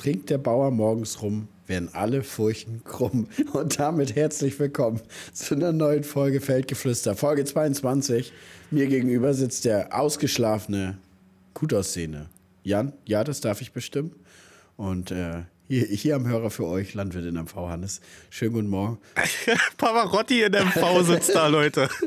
[0.00, 3.28] trinkt der Bauer morgens rum, werden alle Furchen krumm.
[3.52, 4.98] Und damit herzlich willkommen
[5.34, 8.32] zu einer neuen Folge Feldgeflüster, Folge 22.
[8.70, 10.96] Mir gegenüber sitzt der ausgeschlafene,
[11.52, 12.30] gut aussehende
[12.62, 12.94] Jan.
[13.04, 14.12] Ja, das darf ich bestimmen.
[14.78, 18.00] Und äh, hier, hier am Hörer für euch, Landwirt in MV, Hannes.
[18.30, 18.96] Schönen guten Morgen.
[19.76, 21.90] Pavarotti in MV sitzt da, Leute.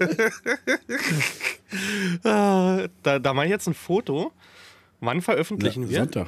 [2.23, 4.32] Ah, da, da mache ich jetzt ein Foto.
[5.00, 6.00] Wann veröffentlichen Na, wir?
[6.02, 6.28] Sonntag.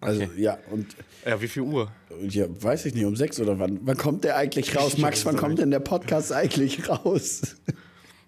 [0.00, 0.40] Also, Okay.
[0.42, 0.86] ja, und
[1.26, 1.90] Ja, wie viel Uhr?
[2.28, 3.80] ja, weiß ich nicht, um sechs oder wann?
[3.82, 4.96] Wann kommt der eigentlich raus?
[4.98, 7.56] Max, wann kommt denn der Podcast eigentlich raus?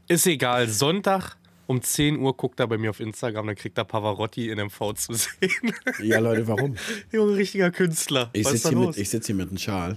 [0.09, 0.69] Ist egal.
[0.69, 4.59] Sonntag um 10 Uhr guckt er bei mir auf Instagram, dann kriegt er Pavarotti in
[4.59, 5.73] MV zu sehen.
[6.03, 6.77] Ja, Leute, warum?
[7.11, 8.29] Junge, richtiger Künstler.
[8.35, 9.97] Ich sitze hier, mit- ich sitz hier mit einem Schal.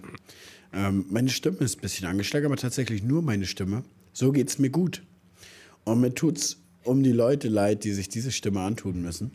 [0.72, 3.84] Ähm, meine Stimme ist ein bisschen angeschlagen, aber tatsächlich nur meine Stimme.
[4.14, 5.04] So geht es mir gut.
[5.84, 9.32] Und mir tut es um die Leute leid, die sich diese Stimme antun müssen.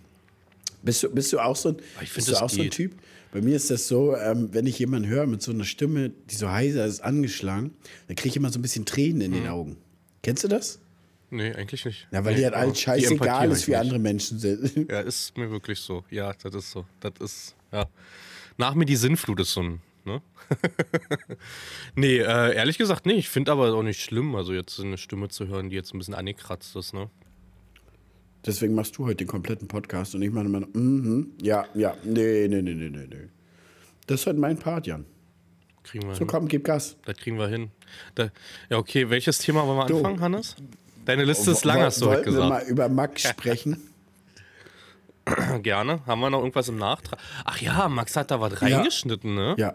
[0.83, 2.71] Bist du, bist du auch so ein, Ah, Ich bist du auch so ein.
[2.71, 2.95] Typ?
[3.33, 6.35] Bei mir ist das so, ähm, wenn ich jemanden höre mit so einer Stimme, die
[6.35, 7.75] so heiser ist, angeschlagen,
[8.09, 9.77] dann kriege ich immer so ein bisschen Tränen in den Augen.
[10.23, 10.81] Kennst du das?
[11.33, 12.09] nee, eigentlich nicht.
[12.11, 13.81] Ja, weil nee, halt aber alles die scheißegal ist, wie nicht.
[13.81, 14.73] andere Menschen sind.
[14.91, 16.03] Ja, ist mir wirklich so.
[16.11, 16.85] Ja, das ist so.
[16.99, 17.87] Das ist, ja.
[18.59, 20.21] Nach mir die Sinnflut ist so ein, ne?
[21.95, 23.13] nee, äh, ehrlich gesagt, nee.
[23.15, 25.99] Ich finde aber auch nicht schlimm, also jetzt eine Stimme zu hören, die jetzt ein
[25.99, 27.09] bisschen angekratzt ist, ne?
[28.47, 32.49] Deswegen machst du heute den kompletten Podcast und ich meine immer, mhm, ja, ja, nee,
[32.49, 33.29] nee, nee, nee, nee, nee.
[34.07, 35.05] Das ist heute mein Part, Jan.
[35.83, 36.27] Kriegen wir So, hin.
[36.29, 36.97] komm, gib Gas.
[37.05, 37.71] Das kriegen wir hin.
[38.15, 38.31] Da,
[38.71, 39.97] ja, okay, welches Thema wollen wir Du.
[39.99, 40.57] anfangen, Hannes?
[41.05, 42.71] Deine Liste ist lang, hast du heute Wollten wir mal gesagt.
[42.71, 43.77] über Max sprechen?
[45.63, 46.05] Gerne.
[46.07, 47.19] Haben wir noch irgendwas im Nachtrag?
[47.45, 49.55] Ach ja, Max hat da was reingeschnitten, ne?
[49.59, 49.75] ja.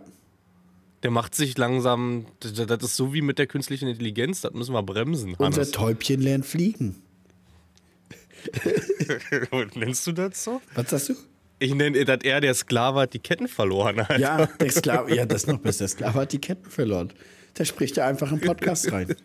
[1.04, 4.82] Der macht sich langsam, das ist so wie mit der künstlichen Intelligenz, das müssen wir
[4.82, 5.72] bremsen, Unser Hannes.
[5.72, 6.96] Täubchen lernt fliegen.
[9.76, 10.62] Nennst du das so?
[10.74, 11.16] Was sagst du?
[11.60, 14.20] Ich nenne, dass er, der Sklave, hat die Ketten verloren hat.
[14.20, 15.80] Ja, der Sklave, ja, das ist noch besser.
[15.80, 17.14] Der Sklave hat die Ketten verloren.
[17.58, 19.16] Der spricht ja einfach im Podcast rein.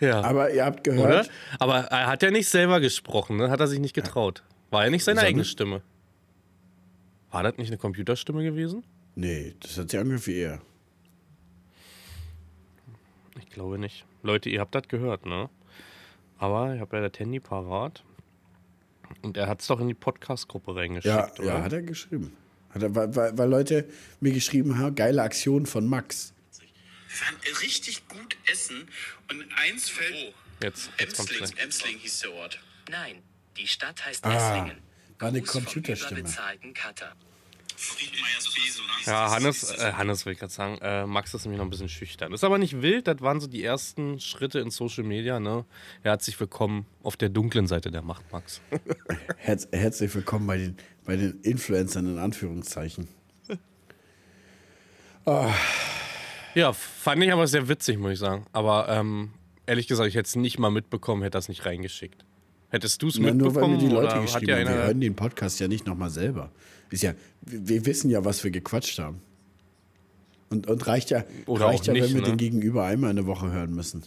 [0.00, 0.20] ja.
[0.22, 0.96] Aber ihr habt Oder?
[0.96, 1.30] gehört,
[1.60, 3.50] Aber er hat ja nicht selber gesprochen, ne?
[3.50, 4.42] Hat er sich nicht getraut.
[4.70, 5.28] War ja nicht seine Sondern?
[5.28, 5.82] eigene Stimme.
[7.30, 8.84] War das nicht eine Computerstimme gewesen?
[9.14, 10.60] nee, das hat sich angehört wie er.
[13.38, 14.04] Ich glaube nicht.
[14.22, 15.48] Leute, ihr habt das gehört, ne?
[16.42, 18.02] Aber ich habe ja das Handy parat.
[19.22, 21.44] Und er hat es doch in die Podcast-Gruppe reingeschickt, Ja, oder?
[21.44, 22.36] ja, hat er geschrieben.
[22.70, 23.88] Hat er, weil, weil, weil Leute
[24.20, 26.32] mir geschrieben haben, geile Aktion von Max.
[26.58, 28.88] Wir waren richtig gut essen
[29.30, 30.14] und eins fällt.
[30.30, 31.56] Oh, Jetzt, jetzt Emsling.
[31.58, 32.58] Emsling hieß der Ort.
[32.90, 33.22] Nein,
[33.56, 34.78] die Stadt heißt Ah, Esslingen.
[35.20, 36.20] war eine Computerstimme.
[36.20, 37.12] überbezahlten Cutter.
[39.06, 41.88] Ja, Hannes, äh, Hannes will ich gerade sagen, äh, Max ist nämlich noch ein bisschen
[41.88, 42.32] schüchtern.
[42.32, 45.64] Ist aber nicht wild, das waren so die ersten Schritte in Social Media, ne?
[46.04, 48.60] Er hat sich willkommen auf der dunklen Seite der Macht, Max.
[49.38, 53.08] Herz, herzlich willkommen bei den, bei den Influencern in Anführungszeichen.
[56.54, 58.46] ja, fand ich aber sehr witzig, muss ich sagen.
[58.52, 59.32] Aber ähm,
[59.66, 62.24] ehrlich gesagt, ich hätte es nicht mal mitbekommen, hätte das nicht reingeschickt.
[62.70, 63.78] Hättest du es Na, nur weil mir mitbekommen?
[63.78, 66.50] die Leute geschrieben haben, wir hören den Podcast ja nicht nochmal selber.
[66.92, 69.20] Ist ja, wir, wissen ja, was wir gequatscht haben.
[70.50, 72.28] Und, und reicht ja, Oder reicht ja nicht, wenn wir ne?
[72.28, 74.02] den Gegenüber einmal in der Woche hören müssen.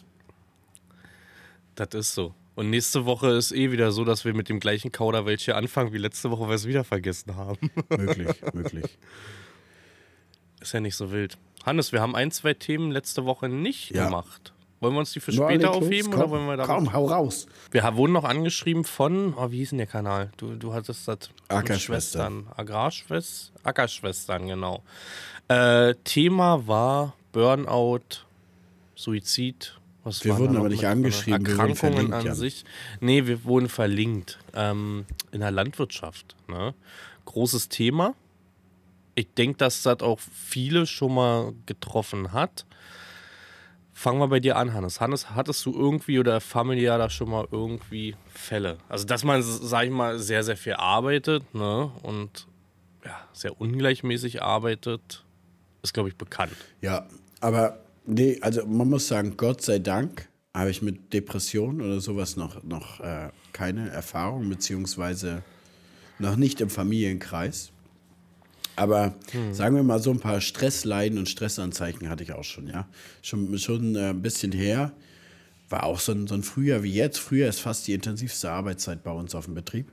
[1.74, 2.34] Das ist so.
[2.54, 5.92] Und nächste Woche ist eh wieder so, dass wir mit dem gleichen Kauderwelsch hier anfangen
[5.92, 7.70] wie letzte Woche, weil wir es wieder vergessen haben.
[7.90, 8.98] Möglich, möglich.
[10.62, 11.38] Ist ja nicht so wild.
[11.66, 14.06] Hannes, wir haben ein, zwei Themen letzte Woche nicht Ja.
[14.06, 14.54] gemacht.
[14.86, 17.48] Wollen wir uns die für später aufheben komm, oder wollen wir da Komm, hau raus.
[17.72, 20.30] Wir wurden noch angeschrieben von, oh, wie hieß denn der Kanal?
[20.38, 21.32] Du, du hattest das.
[21.48, 22.44] Ackerschwestern.
[22.44, 22.48] Schwestern.
[22.56, 23.56] Agrarschwestern.
[23.64, 24.84] Ackerschwestern, genau.
[25.48, 28.26] Äh, Thema war Burnout,
[28.94, 29.76] Suizid.
[30.04, 32.36] Was Wir wurden aber nicht angeschrieben, Erkrankungen an Jan.
[32.36, 32.64] sich.
[33.00, 34.38] Nee, wir wurden verlinkt.
[34.54, 36.36] Ähm, in der Landwirtschaft.
[36.48, 36.76] Ne?
[37.26, 38.14] Großes Thema.
[39.16, 42.68] Ich denke, dass das auch viele schon mal getroffen hat.
[43.98, 45.00] Fangen wir bei dir an, Hannes.
[45.00, 48.78] Hannes, hattest du irgendwie oder familiär da schon mal irgendwie Fälle?
[48.90, 51.90] Also, dass man, sag ich mal, sehr, sehr viel arbeitet ne?
[52.04, 52.46] und
[53.06, 55.24] ja, sehr ungleichmäßig arbeitet,
[55.82, 56.52] ist, glaube ich, bekannt.
[56.82, 57.08] Ja,
[57.40, 62.36] aber nee, also man muss sagen, Gott sei Dank habe ich mit Depressionen oder sowas
[62.36, 65.42] noch, noch äh, keine Erfahrung, beziehungsweise
[66.20, 67.72] noch nicht im Familienkreis.
[68.76, 69.16] Aber
[69.52, 72.88] sagen wir mal, so ein paar Stressleiden und Stressanzeichen hatte ich auch schon, ja.
[73.22, 74.92] Schon, schon äh, ein bisschen her.
[75.70, 77.18] War auch so ein, so ein Frühjahr wie jetzt.
[77.20, 79.88] Frühjahr ist fast die intensivste Arbeitszeit bei uns auf dem Betrieb.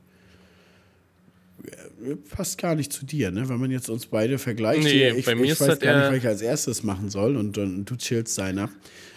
[1.64, 3.48] Äh, Passt gar nicht zu dir, ne?
[3.48, 4.82] Wenn man jetzt uns beide vergleicht.
[4.82, 7.08] Nee, ich, bei mir ich ist weiß das gar nicht, was ich als erstes machen
[7.08, 8.68] soll und, und du chillst deiner.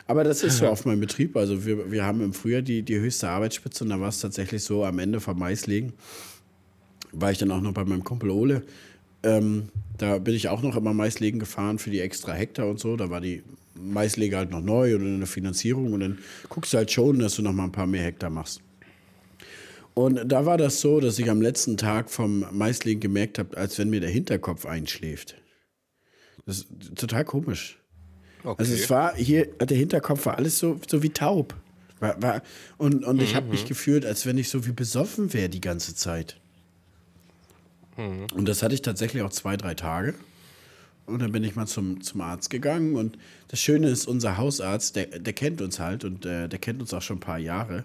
[0.07, 1.35] Aber das ist so auf meinem Betrieb.
[1.35, 4.63] Also wir, wir haben im Frühjahr die, die höchste Arbeitsspitze und da war es tatsächlich
[4.63, 5.93] so am Ende vom Maislegen
[7.15, 8.63] war ich dann auch noch bei meinem Kumpel Ole.
[9.25, 12.95] Ähm, da bin ich auch noch immer Maislegen gefahren für die extra Hektar und so.
[12.95, 13.43] Da war die
[13.75, 16.19] Maislege halt noch neu oder eine Finanzierung und dann
[16.49, 18.61] guckst du halt schon, dass du noch mal ein paar mehr Hektar machst.
[19.93, 23.79] Und da war das so, dass ich am letzten Tag vom Maislegen gemerkt habe, als
[23.79, 25.35] wenn mir der Hinterkopf einschläft.
[26.45, 27.79] Das ist total komisch.
[28.43, 28.55] Okay.
[28.59, 31.55] Also es war hier, der Hinterkopf war alles so, so wie taub.
[31.99, 32.41] War, war,
[32.77, 35.95] und und ich habe mich gefühlt, als wenn ich so wie besoffen wäre die ganze
[35.95, 36.41] Zeit.
[37.97, 40.13] Und das hatte ich tatsächlich auch zwei, drei Tage.
[41.05, 42.95] Und dann bin ich mal zum, zum Arzt gegangen.
[42.95, 46.81] Und das Schöne ist, unser Hausarzt, der, der kennt uns halt und äh, der kennt
[46.81, 47.83] uns auch schon ein paar Jahre.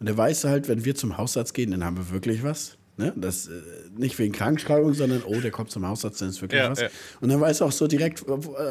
[0.00, 2.76] Und der weiß halt, wenn wir zum Hausarzt gehen, dann haben wir wirklich was.
[2.96, 3.12] Ne?
[3.16, 3.60] Das, äh,
[3.96, 6.80] nicht wegen Krankschreibung, sondern, oh, der kommt zum Hausarzt, dann ist wirklich Ja, was.
[6.80, 6.88] ja.
[7.20, 8.24] Und dann weiß er auch so direkt,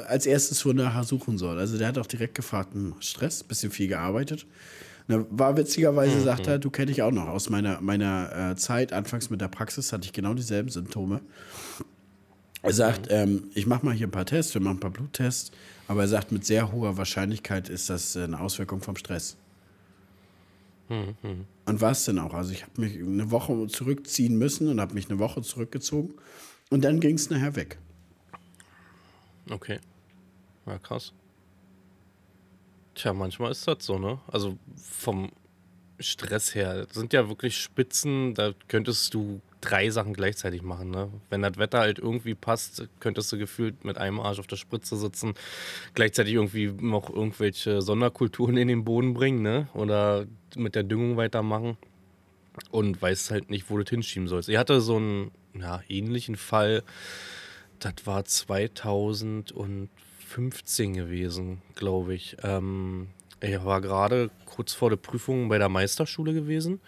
[0.07, 1.59] als erstes, wo nachher suchen soll.
[1.59, 4.45] Also der hat auch direkt gefragt, hm, Stress, bisschen viel gearbeitet.
[5.07, 6.23] War witzigerweise, Mhm.
[6.23, 9.49] sagt er, du kenne ich auch noch aus meiner, meiner äh, Zeit, anfangs mit der
[9.49, 11.21] Praxis hatte ich genau dieselben Symptome.
[12.61, 15.51] Er sagt, ähm, ich mache mal hier ein paar Tests, wir machen ein paar Bluttests,
[15.89, 19.35] aber er sagt, mit sehr hoher Wahrscheinlichkeit ist das äh, eine Auswirkung vom Stress.
[20.89, 22.33] Und war es denn auch?
[22.33, 26.13] Also ich habe mich eine Woche zurückziehen müssen und habe mich eine Woche zurückgezogen
[26.69, 27.79] und dann ging es nachher weg.
[29.49, 29.79] Okay.
[30.65, 31.11] Ja, krass.
[32.95, 34.19] Tja, manchmal ist das so, ne?
[34.27, 35.31] Also vom
[35.99, 36.85] Stress her.
[36.85, 41.09] Das sind ja wirklich Spitzen, da könntest du drei Sachen gleichzeitig machen, ne?
[41.29, 44.97] Wenn das Wetter halt irgendwie passt, könntest du gefühlt mit einem Arsch auf der Spritze
[44.97, 45.33] sitzen,
[45.93, 49.69] gleichzeitig irgendwie noch irgendwelche Sonderkulturen in den Boden bringen, ne?
[49.73, 50.25] Oder
[50.55, 51.77] mit der Düngung weitermachen
[52.71, 54.49] und weißt halt nicht, wo du hinschieben sollst.
[54.49, 56.83] Ich hatte so einen ja, ähnlichen Fall,
[57.79, 58.25] das war
[60.33, 62.37] 2015 gewesen, glaube ich.
[62.43, 63.09] Ähm,
[63.39, 66.81] ich war gerade kurz vor der Prüfung bei der Meisterschule gewesen.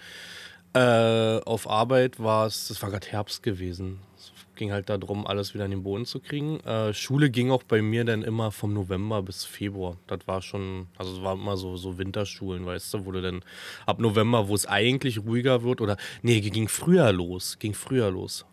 [0.73, 3.99] Äh, auf Arbeit war es, das war gerade Herbst gewesen.
[4.17, 6.59] Es ging halt darum, alles wieder in den Boden zu kriegen.
[6.61, 9.97] Äh, Schule ging auch bei mir dann immer vom November bis Februar.
[10.07, 13.43] Das war schon, also es war immer so, so Winterschulen, weißt du, wo du dann
[13.85, 18.45] ab November, wo es eigentlich ruhiger wird, oder nee, ging früher los, ging früher los.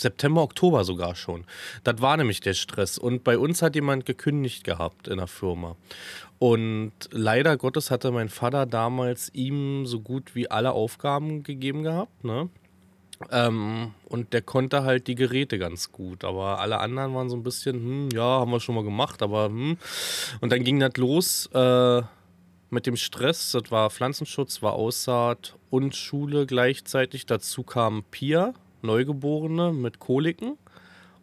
[0.00, 1.44] September, Oktober sogar schon.
[1.84, 2.98] Das war nämlich der Stress.
[2.98, 5.76] Und bei uns hat jemand gekündigt gehabt in der Firma.
[6.38, 12.24] Und leider Gottes hatte mein Vater damals ihm so gut wie alle Aufgaben gegeben gehabt.
[12.24, 12.48] Ne?
[13.30, 16.24] Ähm, und der konnte halt die Geräte ganz gut.
[16.24, 19.46] Aber alle anderen waren so ein bisschen, hm, ja, haben wir schon mal gemacht, aber
[19.46, 19.76] hm.
[20.40, 22.02] Und dann ging das los äh,
[22.70, 23.52] mit dem Stress.
[23.52, 27.26] Das war Pflanzenschutz, war Aussaat und Schule gleichzeitig.
[27.26, 30.56] Dazu kam Pia, Neugeborene mit Koliken.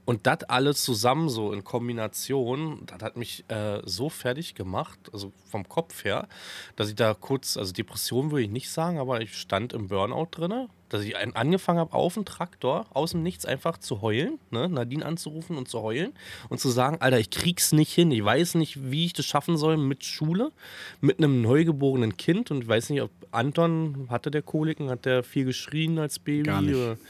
[0.05, 5.33] Und das alles zusammen so in Kombination, das hat mich äh, so fertig gemacht, also
[5.51, 6.29] vom Kopf her,
[6.77, 10.27] dass ich da kurz, also Depression würde ich nicht sagen, aber ich stand im Burnout
[10.31, 14.39] drinne, dass ich ein- angefangen habe, auf dem Traktor aus dem Nichts einfach zu heulen,
[14.49, 16.13] ne, Nadine anzurufen und zu heulen
[16.47, 19.57] und zu sagen, Alter, ich krieg's nicht hin, ich weiß nicht, wie ich das schaffen
[19.57, 20.53] soll mit Schule,
[21.01, 25.23] mit einem neugeborenen Kind und ich weiß nicht, ob Anton hatte der Koliken, hat der
[25.23, 26.43] viel geschrien als Baby?
[26.43, 27.01] Gar nicht.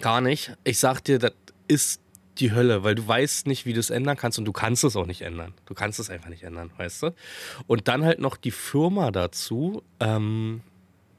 [0.00, 0.52] Gar nicht.
[0.64, 1.32] Ich sag dir, das
[1.66, 2.00] ist
[2.38, 4.96] die Hölle, weil du weißt nicht, wie du es ändern kannst und du kannst es
[4.96, 5.54] auch nicht ändern.
[5.66, 7.14] Du kannst es einfach nicht ändern, weißt du?
[7.66, 10.62] Und dann halt noch die Firma dazu, ähm,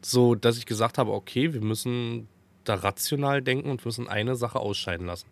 [0.02, 2.28] so dass ich gesagt habe, okay, wir müssen
[2.64, 5.28] da rational denken und müssen eine Sache ausscheiden lassen.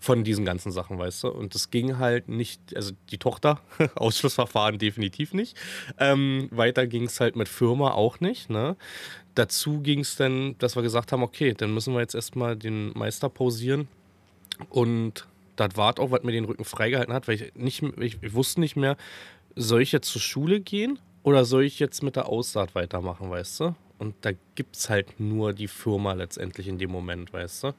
[0.00, 1.28] Von diesen ganzen Sachen, weißt du?
[1.28, 3.60] Und das ging halt nicht, also die Tochter,
[3.94, 5.56] Ausschlussverfahren definitiv nicht.
[5.98, 8.76] Ähm, weiter ging es halt mit Firma auch nicht, ne?
[9.34, 12.92] Dazu ging es dann, dass wir gesagt haben, okay, dann müssen wir jetzt erstmal den
[12.94, 13.88] Meister pausieren.
[14.70, 18.34] Und das war auch, was mir den Rücken freigehalten hat, weil ich nicht, ich, ich
[18.34, 18.96] wusste nicht mehr,
[19.56, 23.60] soll ich jetzt zur Schule gehen oder soll ich jetzt mit der Aussaat weitermachen, weißt
[23.60, 23.74] du?
[23.98, 27.74] Und da gibt es halt nur die Firma letztendlich in dem Moment, weißt du?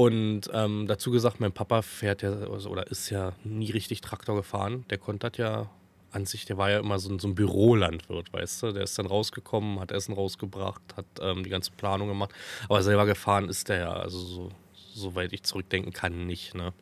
[0.00, 4.34] Und ähm, dazu gesagt, mein Papa fährt ja also, oder ist ja nie richtig Traktor
[4.34, 4.86] gefahren.
[4.88, 5.68] Der konnte das ja
[6.10, 8.72] an sich, der war ja immer so ein, so ein Bürolandwirt, weißt du?
[8.72, 12.30] Der ist dann rausgekommen, hat Essen rausgebracht, hat ähm, die ganze Planung gemacht.
[12.64, 16.72] Aber selber gefahren ist der ja, also so, soweit ich zurückdenken kann, nicht, ne?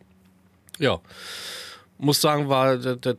[0.78, 1.00] Ja.
[1.98, 3.16] Muss sagen, war das, das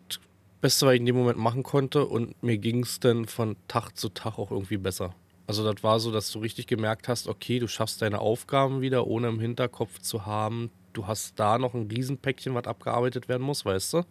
[0.61, 2.05] Beste, was ich in dem Moment machen konnte.
[2.05, 5.13] Und mir ging es dann von Tag zu Tag auch irgendwie besser.
[5.49, 9.07] Also das war so, dass du richtig gemerkt hast, okay, du schaffst deine Aufgaben wieder,
[9.07, 13.65] ohne im Hinterkopf zu haben, du hast da noch ein Riesenpäckchen, was abgearbeitet werden muss,
[13.65, 14.03] weißt du?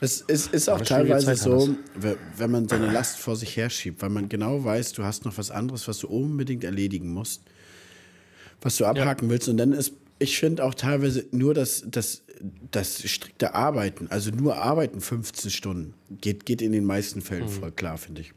[0.00, 1.76] Es ist, ist auch teilweise Zeit, so,
[2.36, 5.38] wenn man so eine Last vor sich herschiebt, weil man genau weiß, du hast noch
[5.38, 7.42] was anderes, was du unbedingt erledigen musst,
[8.60, 9.48] was du abhaken willst.
[9.48, 12.24] Und dann ist, ich finde auch teilweise nur das, das,
[12.72, 17.70] das strikte Arbeiten, also nur arbeiten 15 Stunden, geht, geht in den meisten Fällen voll
[17.70, 18.34] klar, finde ich.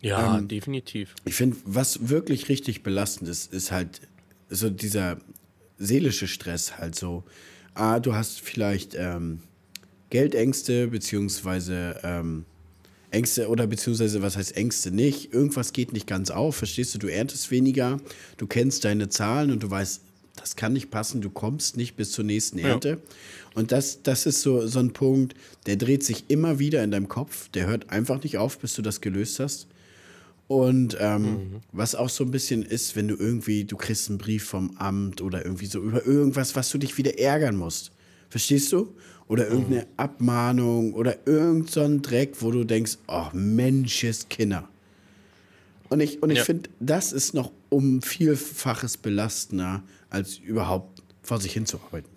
[0.00, 1.14] Ja, definitiv.
[1.24, 4.02] Ich finde, was wirklich richtig belastend ist, ist halt
[4.48, 5.18] so dieser
[5.78, 7.24] seelische Stress halt so.
[7.74, 9.40] Ah, du hast vielleicht ähm,
[10.10, 12.44] Geldängste, beziehungsweise ähm,
[13.10, 15.32] Ängste oder beziehungsweise was heißt Ängste nicht?
[15.32, 16.98] Irgendwas geht nicht ganz auf, verstehst du?
[16.98, 17.98] Du erntest weniger,
[18.36, 20.02] du kennst deine Zahlen und du weißt,
[20.36, 23.00] das kann nicht passen, du kommst nicht bis zur nächsten Ernte.
[23.54, 25.34] Und das, das ist so, so ein Punkt,
[25.64, 28.82] der dreht sich immer wieder in deinem Kopf, der hört einfach nicht auf, bis du
[28.82, 29.66] das gelöst hast.
[30.48, 34.44] Und ähm, was auch so ein bisschen ist, wenn du irgendwie, du kriegst einen Brief
[34.44, 37.90] vom Amt oder irgendwie so über irgendwas, was du dich wieder ärgern musst.
[38.28, 38.94] Verstehst du?
[39.28, 44.68] Oder irgendeine Abmahnung oder irgend so ein Dreck, wo du denkst, oh, Mensches Kinder.
[45.88, 46.44] Und ich, und ich Ja.
[46.44, 52.10] finde, das ist noch um Vielfaches belastender, als überhaupt vor sich hinzuarbeiten.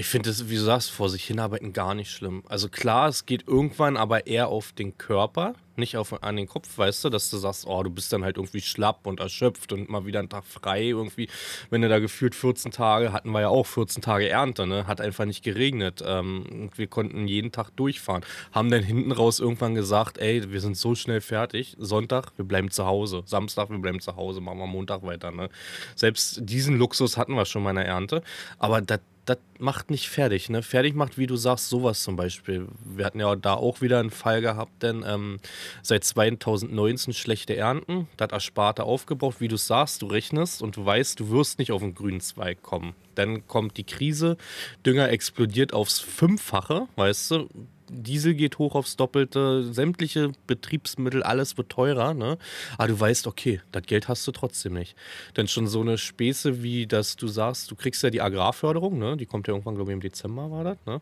[0.00, 2.42] Ich finde es, wie du sagst, vor sich hinarbeiten gar nicht schlimm.
[2.48, 6.78] Also klar, es geht irgendwann aber eher auf den Körper, nicht auf, an den Kopf,
[6.78, 9.90] weißt du, dass du sagst, oh, du bist dann halt irgendwie schlapp und erschöpft und
[9.90, 11.28] mal wieder einen Tag frei irgendwie.
[11.68, 14.86] Wenn du da gefühlt 14 Tage, hatten wir ja auch 14 Tage Ernte, ne?
[14.86, 16.02] Hat einfach nicht geregnet.
[16.02, 18.24] Ähm, wir konnten jeden Tag durchfahren.
[18.52, 21.76] Haben dann hinten raus irgendwann gesagt, ey, wir sind so schnell fertig.
[21.78, 23.22] Sonntag, wir bleiben zu Hause.
[23.26, 25.50] Samstag, wir bleiben zu Hause, machen wir Montag weiter, ne?
[25.94, 28.22] Selbst diesen Luxus hatten wir schon mal in der Ernte.
[28.58, 30.62] Aber das das macht nicht fertig, ne?
[30.62, 32.66] Fertig macht, wie du sagst, sowas zum Beispiel.
[32.84, 35.38] Wir hatten ja da auch wieder einen Fall gehabt, denn ähm,
[35.82, 41.20] seit 2019 schlechte Ernten, das Ersparte aufgebraucht, wie du sagst, du rechnest und du weißt,
[41.20, 42.94] du wirst nicht auf den grünen Zweig kommen.
[43.20, 44.36] Dann kommt die Krise,
[44.84, 47.48] Dünger explodiert aufs Fünffache, weißt du,
[47.90, 52.38] Diesel geht hoch aufs Doppelte, sämtliche Betriebsmittel, alles wird teurer, ne?
[52.78, 54.94] Aber du weißt, okay, das Geld hast du trotzdem nicht.
[55.36, 59.16] Denn schon so eine Späße wie, dass du sagst, du kriegst ja die Agrarförderung, ne?
[59.16, 61.00] Die kommt ja irgendwann, glaube ich, im Dezember war das, ne?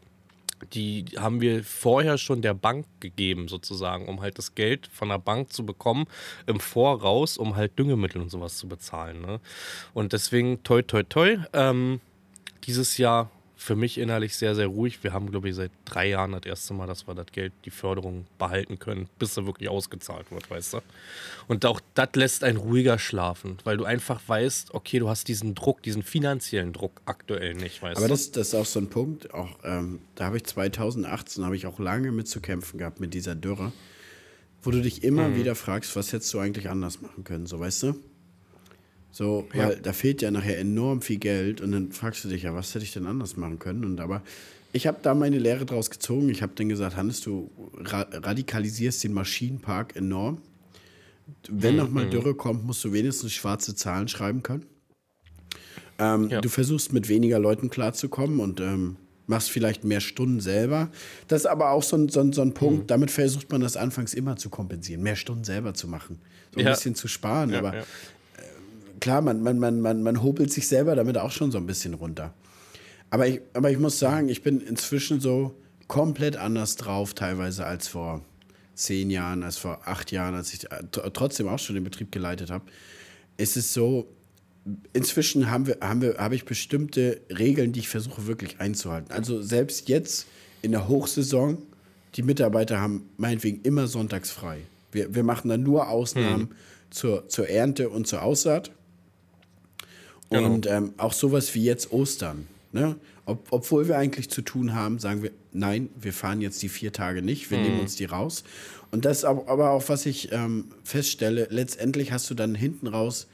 [0.72, 5.18] Die haben wir vorher schon der Bank gegeben, sozusagen, um halt das Geld von der
[5.18, 6.06] Bank zu bekommen
[6.46, 9.20] im Voraus, um halt Düngemittel und sowas zu bezahlen.
[9.20, 9.38] Ne?
[9.94, 12.00] Und deswegen, toi, toi, toi, ähm,
[12.64, 15.02] dieses Jahr für mich innerlich sehr, sehr ruhig.
[15.02, 17.70] Wir haben, glaube ich, seit drei Jahren das erste Mal, dass wir das Geld, die
[17.70, 20.78] Förderung behalten können, bis er wirklich ausgezahlt wird, weißt du?
[21.48, 25.56] Und auch das lässt einen ruhiger schlafen, weil du einfach weißt, okay, du hast diesen
[25.56, 28.14] Druck, diesen finanziellen Druck aktuell nicht, weißt Aber du?
[28.14, 31.66] das, das ist auch so ein Punkt, auch ähm, da habe ich 2018 habe ich
[31.66, 33.72] auch lange mit zu kämpfen gehabt mit dieser Dürre,
[34.62, 37.82] wo du dich immer wieder fragst, was hättest du eigentlich anders machen können, so weißt
[37.82, 37.94] du?
[39.18, 42.54] So, weil da fehlt ja nachher enorm viel Geld und dann fragst du dich ja,
[42.54, 43.84] was hätte ich denn anders machen können?
[43.84, 44.22] Und aber
[44.72, 46.28] ich habe da meine Lehre draus gezogen.
[46.28, 50.38] Ich habe dann gesagt, Hannes, du ra radikalisierst den Maschinenpark enorm.
[51.48, 54.66] Wenn nochmal Dürre kommt, musst du wenigstens schwarze Zahlen schreiben können.
[55.98, 56.40] Ähm, Ja.
[56.40, 60.92] Du versuchst mit weniger Leuten klarzukommen und ähm, machst vielleicht mehr Stunden selber.
[61.26, 63.76] Das ist aber auch so ein, so ein, so ein Punkt, damit versucht man das
[63.76, 66.20] anfangs immer zu kompensieren, mehr Stunden selber zu machen.
[66.54, 66.70] So ein Ja.
[66.70, 67.50] bisschen zu sparen.
[67.50, 67.84] Ja, aber.
[69.00, 71.94] Klar, man, man, man, man, man hobelt sich selber damit auch schon so ein bisschen
[71.94, 72.34] runter.
[73.10, 75.54] Aber ich, aber ich muss sagen, ich bin inzwischen so
[75.86, 78.22] komplett anders drauf, teilweise als vor
[78.74, 82.12] zehn Jahren, als vor acht Jahren, als ich äh, tr- trotzdem auch schon den Betrieb
[82.12, 82.64] geleitet habe.
[83.36, 84.06] Es ist so,
[84.92, 89.10] inzwischen haben wir, haben wir, habe ich bestimmte Regeln, die ich versuche wirklich einzuhalten.
[89.10, 90.26] Also selbst jetzt
[90.60, 91.58] in der Hochsaison,
[92.14, 94.58] die Mitarbeiter haben meinetwegen immer sonntags frei.
[94.92, 96.50] Wir, wir machen dann nur Ausnahmen
[96.90, 98.70] zur, zur Ernte und zur Aussaat.
[100.30, 100.52] Genau.
[100.52, 102.46] Und ähm, auch sowas wie jetzt Ostern.
[102.72, 102.96] Ne?
[103.24, 106.92] Ob, obwohl wir eigentlich zu tun haben, sagen wir, nein, wir fahren jetzt die vier
[106.92, 108.44] Tage nicht, wir nehmen uns die raus.
[108.90, 113.26] Und das ist aber auch, was ich ähm, feststelle, letztendlich hast du dann hinten raus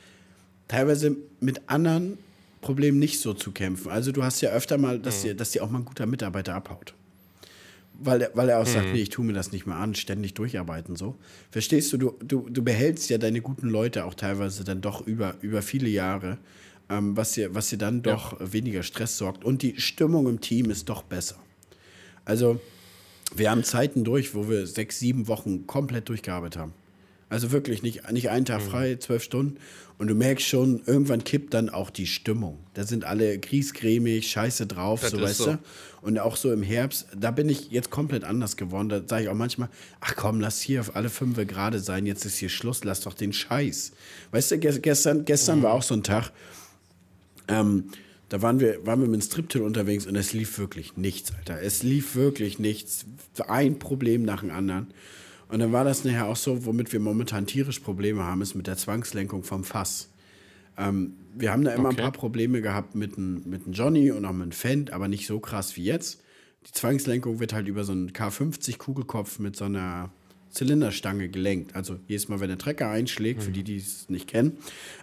[0.69, 2.19] teilweise mit anderen
[2.61, 3.91] Problemen nicht so zu kämpfen.
[3.91, 6.55] Also du hast ja öfter mal, dass, dir, dass dir auch mal ein guter Mitarbeiter
[6.55, 6.95] abhaut.
[7.97, 10.35] Weil er, weil er auch sagt, nee, ich tue mir das nicht mehr an, ständig
[10.35, 11.15] durcharbeiten so.
[11.53, 15.37] Verstehst du, du, du, du behältst ja deine guten Leute auch teilweise dann doch über,
[15.43, 16.39] über viele Jahre,
[16.91, 19.45] ähm, was, dir, was dir dann doch weniger Stress sorgt.
[19.45, 21.37] Und die Stimmung im Team ist doch besser.
[22.25, 22.61] Also
[23.35, 26.73] wir haben Zeiten durch, wo wir sechs, sieben Wochen komplett durchgearbeitet haben.
[27.31, 28.47] Also wirklich nicht, nicht einen Mhm.
[28.47, 29.57] Tag frei, zwölf Stunden.
[29.99, 32.59] Und du merkst schon, irgendwann kippt dann auch die Stimmung.
[32.75, 35.53] Da sind alle griesgrämig, scheiße drauf, Das so weißt so.
[35.53, 35.59] du.
[36.03, 38.89] Und auch so im Herbst, da bin ich jetzt komplett anders geworden.
[38.89, 39.69] Da sage ich auch manchmal,
[40.01, 43.15] ach komm, lass hier auf alle fünf gerade sein, jetzt ist hier Schluss, lass doch
[43.15, 43.93] den Scheiß.
[44.33, 46.31] Weißt du, ges- gestern, gestern war auch so ein Tag,
[47.49, 47.85] ähm,
[48.29, 51.61] da waren wir, waren wir mit dem Striptil unterwegs und es lief wirklich nichts, Alter.
[51.63, 53.07] Es lief wirklich nichts.
[53.47, 54.89] Ein Problem nach dem anderen.
[55.49, 58.67] Und dann war das nachher auch so, womit wir momentan tierisch Probleme haben, ist mit
[58.67, 60.09] der Zwangslenkung vom Fass.
[60.77, 61.99] Ähm, wir haben da immer Okay.
[61.99, 65.27] ein paar Probleme gehabt mit dem mit Johnny und auch mit dem Fendt, aber nicht
[65.27, 66.23] so krass wie jetzt.
[66.67, 70.11] Die Zwangslenkung wird halt über so einen K50-Kugelkopf mit so einer
[70.55, 71.75] Zylinderstange gelenkt.
[71.75, 74.57] Also jedes Mal, wenn der Trecker einschlägt, für die, die es nicht kennen,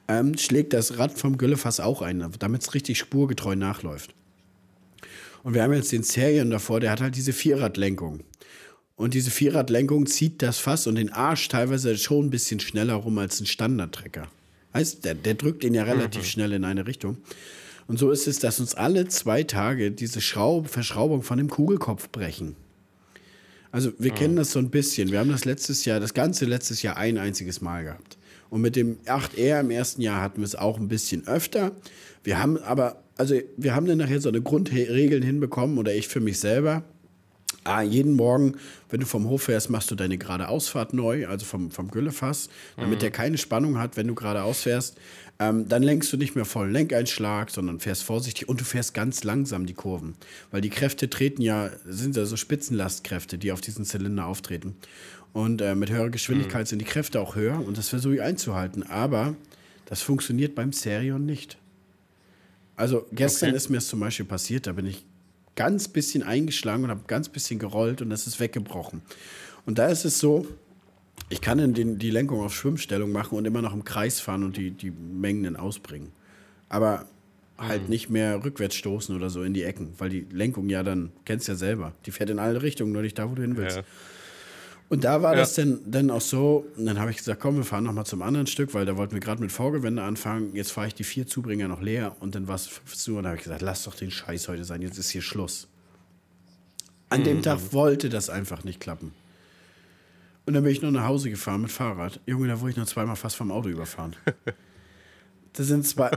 [0.07, 4.15] ähm, schlägt das Rad vom Güllefass auch ein, damit es richtig spurgetreu nachläuft.
[5.43, 8.21] Und wir haben jetzt den Serien davor, der hat halt diese Vierradlenkung.
[8.95, 13.17] Und diese Vierradlenkung zieht das Fass und den Arsch teilweise schon ein bisschen schneller rum
[13.17, 14.27] als ein Standardtrecker.
[14.73, 17.17] Heißt, der, der drückt ihn ja relativ schnell in eine Richtung.
[17.87, 22.09] Und so ist es, dass uns alle zwei Tage diese Schraub Verschraubung von dem Kugelkopf
[22.09, 22.55] brechen.
[23.71, 25.11] Also wir kennen das so ein bisschen.
[25.11, 28.17] Wir haben das letztes Jahr, das ganze letztes Jahr ein einziges Mal gehabt.
[28.49, 31.71] Und mit dem 8R im ersten Jahr hatten wir es auch ein bisschen öfter.
[32.23, 36.19] Wir haben aber, also wir haben dann nachher so eine Grundregeln hinbekommen oder ich für
[36.19, 36.83] mich selber.
[37.63, 38.55] Ah, jeden Morgen,
[38.89, 42.49] wenn du vom Hof fährst, machst du deine gerade Ausfahrt neu, also vom, vom Güllefass,
[42.75, 44.97] damit der keine Spannung hat, wenn du geradeaus fährst.
[45.37, 49.23] Ähm, dann lenkst du nicht mehr vollen Lenkeinschlag, sondern fährst vorsichtig und du fährst ganz
[49.23, 50.15] langsam die Kurven.
[50.49, 54.75] Weil die Kräfte treten ja, sind ja so Spitzenlastkräfte, die auf diesen Zylinder auftreten.
[55.33, 58.83] Und äh, mit höherer Geschwindigkeit sind die Kräfte auch höher und das versuche ich einzuhalten.
[58.83, 59.35] Aber
[59.85, 61.57] das funktioniert beim Serion nicht.
[62.75, 63.57] Also gestern Okay.
[63.57, 65.05] ist mir es zum Beispiel passiert, da bin ich
[65.55, 69.01] ganz bisschen eingeschlagen und habe ganz bisschen gerollt und das ist weggebrochen.
[69.65, 70.47] Und da ist es so,
[71.29, 74.43] ich kann dann den, die Lenkung auf Schwimmstellung machen und immer noch im Kreis fahren
[74.43, 76.11] und die, die Mengen dann ausbringen.
[76.69, 77.05] Aber
[77.57, 81.11] halt nicht mehr rückwärts stoßen oder so in die Ecken, weil die Lenkung ja dann,
[81.25, 83.77] kennst ja selber, die fährt in alle Richtungen, nur nicht da, wo du hin willst.
[83.77, 83.83] Ja.
[84.91, 85.39] Und da war Ja.
[85.39, 88.03] das dann, dann auch so, und dann habe ich gesagt, komm, wir fahren noch mal
[88.03, 90.53] zum anderen Stück, weil da wollten wir gerade mit Vorgewende anfangen.
[90.53, 93.25] Jetzt fahre ich die vier Zubringer noch leer und dann war es 15 Uhr und
[93.25, 95.69] habe ich gesagt, lass doch den Scheiß heute sein, jetzt ist hier Schluss.
[97.07, 99.13] An dem Tag wollte das einfach nicht klappen.
[100.45, 102.19] Und dann bin ich noch nach Hause gefahren mit Fahrrad.
[102.25, 104.15] Junge, da wurde ich noch zweimal fast vom Auto überfahren.
[105.53, 106.09] Das sind zwei,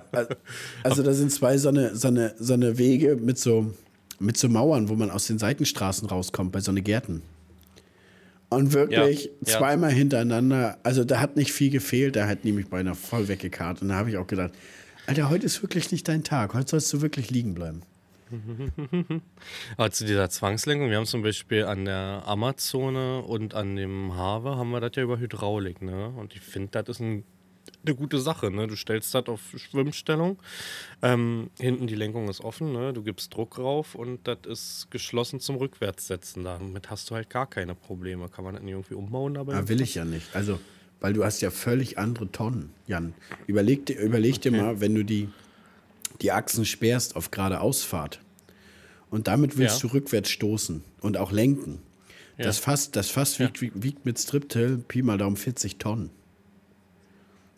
[0.85, 3.75] also da sind zwei so eine, so eine, so eine Wege mit so,
[4.21, 7.21] mit so Mauern, wo man aus den Seitenstraßen rauskommt, bei so eine Gärten.
[8.55, 9.59] Und wirklich Ja, ja.
[9.59, 13.83] zweimal hintereinander, also da hat nicht viel gefehlt, da hat nämlich beinahe voll weggekarrt.
[13.83, 14.53] Und da habe ich auch gedacht,
[15.07, 17.83] Alter, heute ist wirklich nicht dein Tag, heute sollst du wirklich liegen bleiben.
[19.77, 24.57] Aber zu dieser Zwangslenkung, wir haben zum Beispiel an der Amazone und an dem Hawe
[24.57, 26.09] haben wir das ja über Hydraulik, ne?
[26.09, 27.25] Und ich finde, das ist ein,
[27.85, 28.67] eine gute Sache, ne?
[28.67, 30.39] Du stellst das auf Schwimmstellung,
[31.03, 32.93] ähm, hinten die Lenkung ist offen, ne?
[32.93, 36.45] Du gibst Druck rauf und das ist geschlossen zum Rückwärtssetzen.
[36.45, 38.29] Damit hast du halt gar keine Probleme.
[38.29, 39.55] Kann man das nicht irgendwie umbauen dabei?
[39.55, 40.35] Ja, will ich ja nicht.
[40.35, 40.59] Also,
[41.01, 43.15] weil du hast ja völlig andere Tonnen, Jan.
[43.47, 45.29] Überleg dir, überleg dir mal, wenn du die,
[46.23, 48.21] die Achsen sperrst auf geradeausfahrt
[49.11, 49.89] und damit willst Ja.
[49.89, 51.81] du rückwärts stoßen und auch lenken.
[52.39, 52.45] Ja.
[52.47, 56.11] Das Fass, das Fass wiegt, wiegt mit Striptail Pi mal Daumen 40 Tonnen.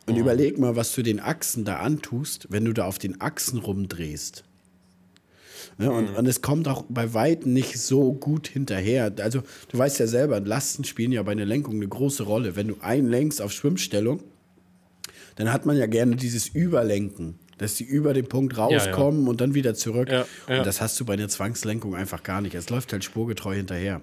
[0.09, 3.59] Und überleg mal, was du den Achsen da antust, wenn du da auf den Achsen
[3.59, 4.45] rumdrehst.
[5.79, 9.13] Ne, und, und es kommt auch bei Weitem nicht so gut hinterher.
[9.21, 12.57] Also, du weißt ja selber, Lasten spielen ja bei einer Lenkung eine große Rolle.
[12.57, 14.23] Wenn du einlenkst auf Schwimmstellung,
[15.35, 19.55] dann hat man ja gerne dieses Überlenken, dass die über den Punkt rauskommen und dann
[19.55, 20.09] wieder zurück.
[20.09, 20.59] Ja, ja.
[20.59, 22.55] Und das hast du bei einer Zwangslenkung einfach gar nicht.
[22.55, 24.01] Es läuft halt spurgetreu hinterher.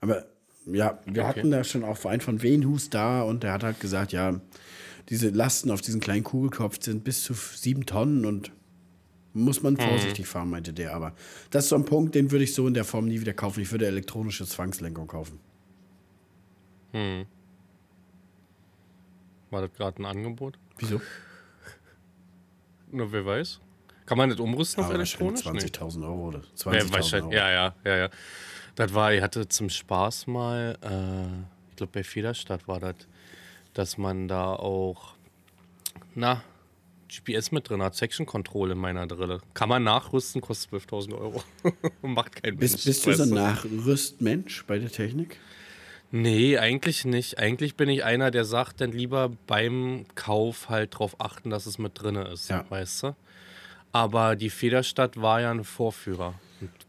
[0.00, 0.26] Aber
[0.66, 1.28] ja, wir Okay.
[1.28, 4.40] hatten da schon auch einen von Venhus da und der hat halt gesagt, ja,
[5.08, 8.52] diese Lasten auf diesen kleinen Kugelkopf sind bis zu sieben Tonnen und
[9.32, 10.94] muss man vorsichtig fahren, meinte der.
[10.94, 11.14] Aber
[11.50, 13.60] das ist so ein Punkt, den würde ich so in der Form nie wieder kaufen.
[13.60, 15.38] Ich würde elektronische Zwangslenkung kaufen.
[19.50, 20.58] War das gerade ein Angebot?
[20.78, 21.00] Wieso?
[22.90, 23.60] Nur wer weiß.
[24.06, 25.44] Kann man das umrüsten auf elektronisch?
[25.44, 25.50] Nee.
[25.58, 27.32] 20.000 Euro oder Ja, 20.000 wahrscheinlich, Euro.
[27.34, 28.10] ja, ja, ja, ja.
[28.74, 32.94] Das war, ich hatte zum Spaß mal, äh, ich glaube bei Federstadt war das,
[33.74, 35.14] dass man da auch,
[36.14, 36.42] na,
[37.08, 39.40] GPS mit drin hat, Section Control in meiner Drille.
[39.54, 41.42] Kann man nachrüsten, kostet 12.000 Euro.
[42.02, 45.38] Macht kein Bist, Mensch, bist du so ein Nachrüstmensch bei der Technik?
[46.10, 47.38] Nee, eigentlich nicht.
[47.38, 51.78] Eigentlich bin ich einer, der sagt, dann lieber beim Kauf halt drauf achten, dass es
[51.78, 52.64] mit drinne ist, Ja.
[52.68, 53.16] weißt du?
[53.92, 56.34] Aber die Federstadt war ja ein Vorführer.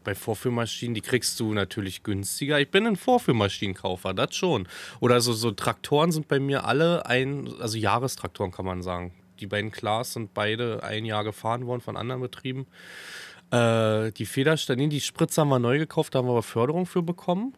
[0.04, 2.60] Bei Vorführmaschinen, die kriegst du natürlich günstiger.
[2.60, 4.66] Ich bin ein Vorführmaschinenkaufer, das schon.
[5.00, 9.12] Oder so, so Traktoren sind bei mir alle ein, also Jahrestraktoren kann man sagen.
[9.40, 12.66] Die beiden Klaas sind beide ein Jahr gefahren worden von anderen Betrieben.
[13.50, 16.86] Äh, die Federstadt, nee, die Spritze haben wir neu gekauft, da haben wir aber Förderung
[16.86, 17.54] für bekommen.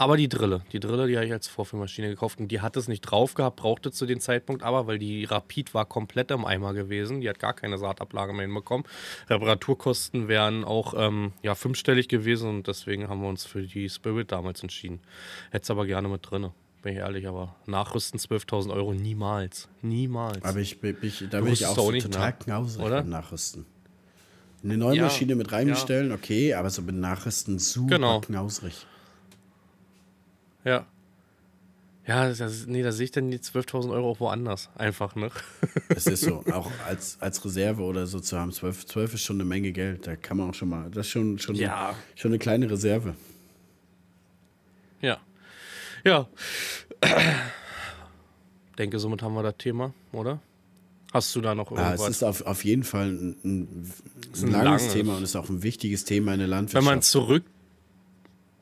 [0.00, 2.86] Aber die Drille, die Drille, die habe ich als Vorführmaschine gekauft und die hat es
[2.86, 6.72] nicht drauf gehabt, brauchte zu dem Zeitpunkt aber, weil die Rapid war komplett im Eimer
[6.72, 7.20] gewesen.
[7.20, 8.86] Die hat gar keine Saatablage mehr hinbekommen.
[9.28, 14.30] Reparaturkosten wären auch ähm, ja, fünfstellig gewesen und deswegen haben wir uns für die Spirit
[14.32, 15.00] damals entschieden.
[15.50, 19.68] Hätte es aber gerne mit drinne, bin ich ehrlich, aber nachrüsten 12.000 Euro niemals.
[19.82, 20.44] Niemals.
[20.44, 22.36] Aber ich, bin- ich, da bin ich auch so total ne?
[22.38, 23.00] knausrig Oder?
[23.00, 23.66] beim Nachrüsten.
[24.62, 28.20] Eine neue Ja, Maschine mit reinstellen, okay, aber so mit Nachrüsten super Genau.
[28.20, 28.86] knausrig.
[30.68, 30.86] Ja.
[32.06, 34.70] Ja, das, nee, da sehe ich dann die 12.000 Euro auch woanders.
[34.76, 35.30] Einfach, ne?
[35.90, 38.50] Es ist so, auch als, als Reserve oder so zu haben.
[38.52, 40.06] 12, 12 ist schon eine Menge Geld.
[40.06, 41.94] Da kann man auch schon mal, das ist schon, schon, Ja.
[42.14, 43.14] schon eine kleine Reserve.
[45.02, 45.18] Ja.
[46.04, 46.28] Ja.
[48.78, 50.40] Denke, somit haben wir das Thema, oder?
[51.12, 52.08] Hast du da noch Ah, es irgendwas?
[52.08, 53.92] ist auf, auf jeden Fall ein, ein,
[54.34, 54.92] ein ein langes.
[54.92, 56.84] Thema und ist auch ein wichtiges Thema in der wenn Landwirtschaft.
[56.86, 57.44] man zurück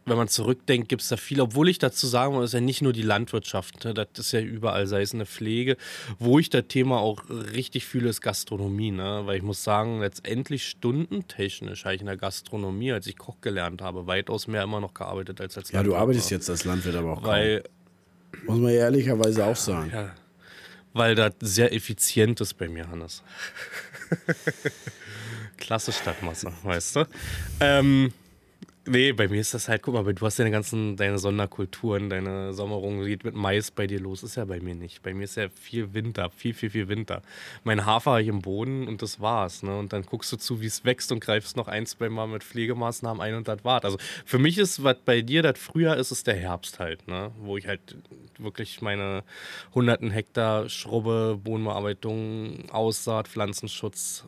[0.07, 2.81] wenn man zurückdenkt, gibt es da viel, obwohl ich dazu sagen muss, ist ja nicht
[2.81, 3.93] nur die Landwirtschaft, ne?
[3.93, 5.77] das ist ja überall, sei es eine Pflege.
[6.21, 9.23] Wo ich das Thema auch richtig fühle, ist Gastronomie, ne?
[9.25, 13.83] weil ich muss sagen, letztendlich stundentechnisch habe ich in der Gastronomie, als ich Koch gelernt
[13.83, 16.37] habe, weitaus mehr immer noch gearbeitet als als ja, du Landwirt, arbeitest ne?
[16.37, 17.33] jetzt als Landwirt aber auch kaum.
[17.33, 17.65] Weil,
[18.47, 19.91] Muss man ehrlicherweise auch sagen.
[19.93, 20.15] ja,
[20.93, 23.25] weil das sehr effizient ist bei mir, Hannes.
[25.57, 27.05] Klasse Stadtmasse, weißt du?
[27.59, 28.13] Ähm,
[28.87, 32.53] nee, bei mir ist das halt, guck mal, du hast deine ganzen, deine Sonderkulturen, deine
[32.55, 35.03] Sommerung geht mit Mais bei dir los, ist ja bei mir nicht.
[35.03, 37.23] Bei mir ist ja viel Winter, viel, viel, viel Winter.
[37.65, 39.63] Mein Hafer habe ich im Boden und das war's.
[39.63, 39.77] Ne?
[39.79, 42.45] Und dann guckst du zu, wie es wächst und greifst noch ein, zwei Mal mit
[42.45, 43.85] Pflegemaßnahmen ein und das war's.
[43.85, 47.33] Also für mich ist, was bei dir das Frühjahr ist, ist der Herbst halt, ne?
[47.39, 47.97] wo ich halt
[48.39, 49.25] wirklich meine
[49.75, 54.25] hunderten Hektar Schrubbe, Bodenbearbeitung, Aussaat, Pflanzenschutz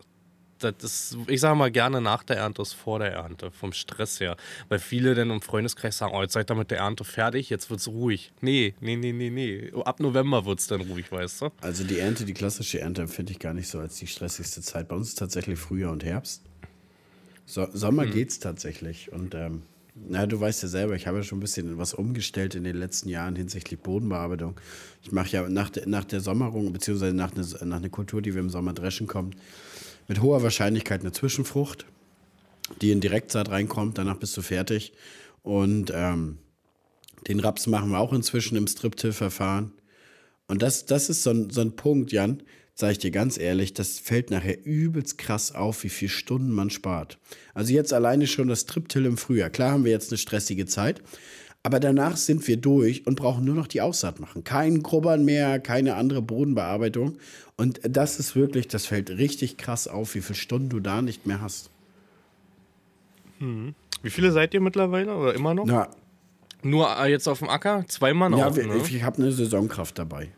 [0.59, 4.21] das ist, ich sage mal gerne nach der Ernte ist vor der Ernte, vom Stress
[4.21, 4.37] her.
[4.69, 7.71] Weil viele dann im Freundeskreis sagen, oh, jetzt seid ihr mit der Ernte fertig, jetzt
[7.71, 8.33] wird's ruhig.
[8.41, 9.73] Nee, nee, nee, nee, nee.
[9.85, 11.51] Ab November wird's dann ruhig, weißt du?
[11.61, 14.89] Also die Ernte, die klassische Ernte, empfinde ich gar nicht so als die stressigste Zeit.
[14.89, 16.43] Bei uns ist tatsächlich Frühjahr und Herbst.
[17.47, 18.11] So, Sommer Mhm.
[18.13, 19.11] geht's tatsächlich.
[19.13, 19.63] Und ähm,
[19.95, 22.77] na, du weißt ja selber, ich habe ja schon ein bisschen was umgestellt in den
[22.77, 24.61] letzten Jahren hinsichtlich Bodenbearbeitung.
[25.03, 28.35] Ich mache ja nach der, nach der Sommerung, beziehungsweise nach einer nach einer Kultur, die
[28.35, 29.35] wir im Sommer dreschen kommt,
[30.09, 31.87] mit hoher Wahrscheinlichkeit eine Zwischenfrucht,
[32.81, 34.93] die in Direktsaat reinkommt, danach bist du fertig.
[35.43, 36.39] Und ähm,
[37.29, 39.73] den Raps machen wir auch inzwischen im Strip-Till-Verfahren.
[40.49, 42.43] Und das, das ist so ein, so ein Punkt, Jan,
[42.75, 46.71] sage ich dir ganz ehrlich, das fällt nachher übelst krass auf, wie viele Stunden man
[46.71, 47.19] spart.
[47.53, 49.51] Also jetzt alleine schon das Strip-Till im Frühjahr.
[49.51, 51.03] Klar haben wir jetzt eine stressige Zeit,
[51.63, 54.45] aber danach sind wir durch und brauchen nur noch die Aussaat machen.
[54.45, 57.19] Kein Grubbern mehr, keine andere Bodenbearbeitung.
[57.57, 61.27] Und das ist wirklich, das fällt richtig krass auf, wie viele Stunden du da nicht
[61.27, 61.71] mehr hast.
[63.41, 65.67] Wie viele seid ihr mittlerweile oder immer noch?
[65.67, 65.89] Na,
[66.63, 67.85] Nur äh, jetzt auf dem Acker?
[67.89, 68.77] Zwei Mann ja, wir, ne?
[68.77, 70.31] ich habe eine Saisonkraft dabei.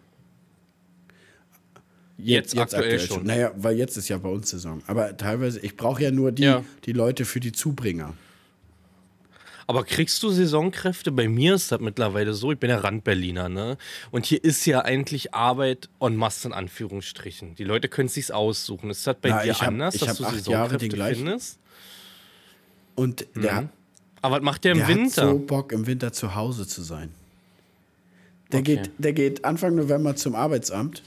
[2.18, 3.24] Jetzt aktuell schon.
[3.24, 4.82] Naja, weil jetzt ist ja bei uns Saison.
[4.86, 6.64] Aber teilweise, ich brauche ja nur die, Ja.
[6.84, 8.12] die Leute für die Zubringer.
[9.70, 11.12] Aber kriegst du Saisonkräfte?
[11.12, 13.76] Bei mir ist das mittlerweile so, ich bin ja Randberliner, ne?
[14.10, 17.54] Und hier ist ja eigentlich Arbeit en masse in Anführungsstrichen.
[17.54, 18.90] Die Leute können es sich aussuchen.
[18.90, 21.60] Ist das bei Na, dir hab- anders, ich dass du Saisonkräfte findest?
[22.96, 23.68] Und der,
[24.22, 25.30] Aber was macht der im der hat Winter?
[25.30, 27.10] so Bock, im Winter zu Hause zu sein.
[28.50, 28.74] Der, Okay.
[28.78, 31.04] geht, der geht Anfang November zum Arbeitsamt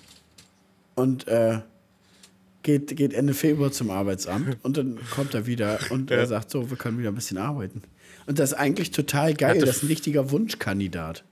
[0.95, 1.60] und äh,
[2.62, 6.69] geht, geht Ende Februar zum Arbeitsamt und dann kommt er wieder und er sagt so,
[6.69, 7.84] wir können wieder ein bisschen arbeiten.
[8.26, 9.60] Und das ist eigentlich total geil.
[9.60, 11.24] Das ist ein richtiger Wunschkandidat.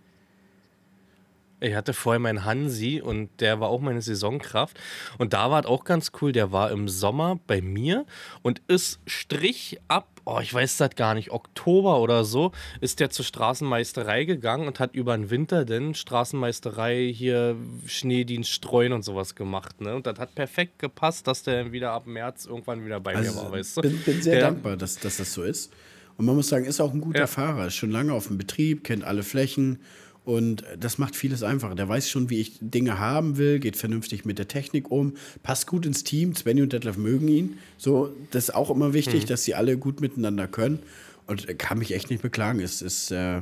[1.63, 4.79] Ich hatte vorher meinen Hansi und der war auch meine Saisonkraft.
[5.19, 6.31] Und da war es auch ganz cool.
[6.31, 8.05] Der war im Sommer bei mir
[8.41, 12.51] und ist Strich ab, oh, ich weiß das gar nicht, Oktober oder so,
[12.81, 18.91] ist der zur Straßenmeisterei gegangen und hat über den Winter denn Straßenmeisterei hier Schneedienst streuen
[18.91, 19.81] und sowas gemacht.
[19.81, 19.95] Ne?
[19.95, 23.19] Und das hat perfekt gepasst, dass der dann wieder ab März irgendwann wieder bei mir
[23.19, 23.81] Also, war, weißt du?
[23.81, 25.71] bin, bin sehr der, dankbar, dass, dass das so ist.
[26.17, 27.27] Und man muss sagen, ist auch ein guter Ja.
[27.27, 29.79] Fahrer, ist schon lange auf dem Betrieb, kennt alle Flächen
[30.23, 31.73] und das macht vieles einfacher.
[31.73, 35.65] Der weiß schon, wie ich Dinge haben will, geht vernünftig mit der Technik um, passt
[35.65, 36.35] gut ins Team.
[36.35, 37.57] Svenny und Detlef mögen ihn.
[37.77, 38.93] So, das ist auch immer Mhm.
[38.93, 40.79] wichtig, dass sie alle gut miteinander können
[41.25, 42.59] und kann mich echt nicht beklagen.
[42.59, 43.41] Es ist, äh,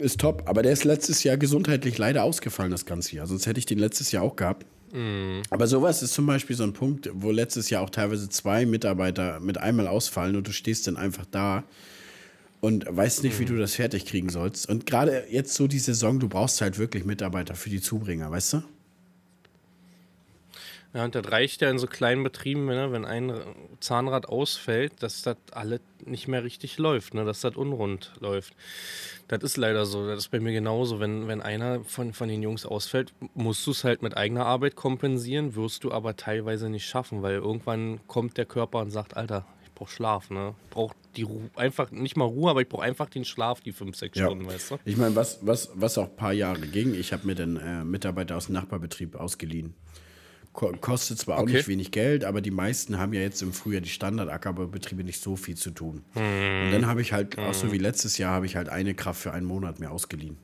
[0.00, 0.42] ist top.
[0.46, 3.26] Aber der ist letztes Jahr gesundheitlich leider ausgefallen, das ganze Jahr.
[3.26, 4.66] Sonst hätte ich den letztes Jahr auch gehabt.
[5.50, 9.38] Aber sowas ist zum Beispiel so ein Punkt, wo letztes Jahr auch teilweise zwei Mitarbeiter
[9.38, 11.62] mit einmal ausfallen und du stehst dann einfach da
[12.60, 14.68] und weißt nicht, wie du das fertig kriegen sollst.
[14.68, 18.54] Und gerade jetzt so die Saison, du brauchst halt wirklich Mitarbeiter für die Zubringer, weißt
[18.54, 18.62] du?
[20.92, 23.32] Ja, und das reicht ja in so kleinen Betrieben, ne, wenn ein
[23.78, 28.54] Zahnrad ausfällt, dass das alles nicht mehr richtig läuft, ne, dass das unrund läuft.
[29.28, 30.08] Das ist leider so.
[30.08, 30.98] Das ist bei mir genauso.
[30.98, 34.74] Wenn, wenn einer von, von den Jungs ausfällt, musst du es halt mit eigener Arbeit
[34.74, 39.46] kompensieren, wirst du aber teilweise nicht schaffen, weil irgendwann kommt der Körper und sagt, Alter,
[39.62, 40.56] ich brauche Schlaf, ne?
[40.64, 43.70] Ich brauche die Ruhe, einfach, nicht mal Ruhe, aber ich brauche einfach den Schlaf, die
[43.70, 44.78] fünf, sechs Stunden, weißt du?
[44.84, 47.84] Ich meine, was, was, was auch ein paar Jahre ging, ich habe mir dann äh,
[47.84, 49.74] Mitarbeiter aus dem Nachbarbetrieb ausgeliehen.
[50.52, 51.52] Ko kostet zwar auch Okay.
[51.52, 55.36] nicht wenig Geld, aber die meisten haben ja jetzt im Frühjahr die Standardackerbaubetriebe nicht so
[55.36, 56.02] viel zu tun.
[56.14, 59.20] Und dann habe ich halt, auch so wie letztes Jahr, habe ich halt eine Kraft
[59.22, 60.36] für einen Monat mir ausgeliehen.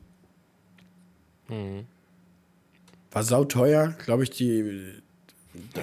[3.11, 4.93] War sauteuer, glaube ich, die.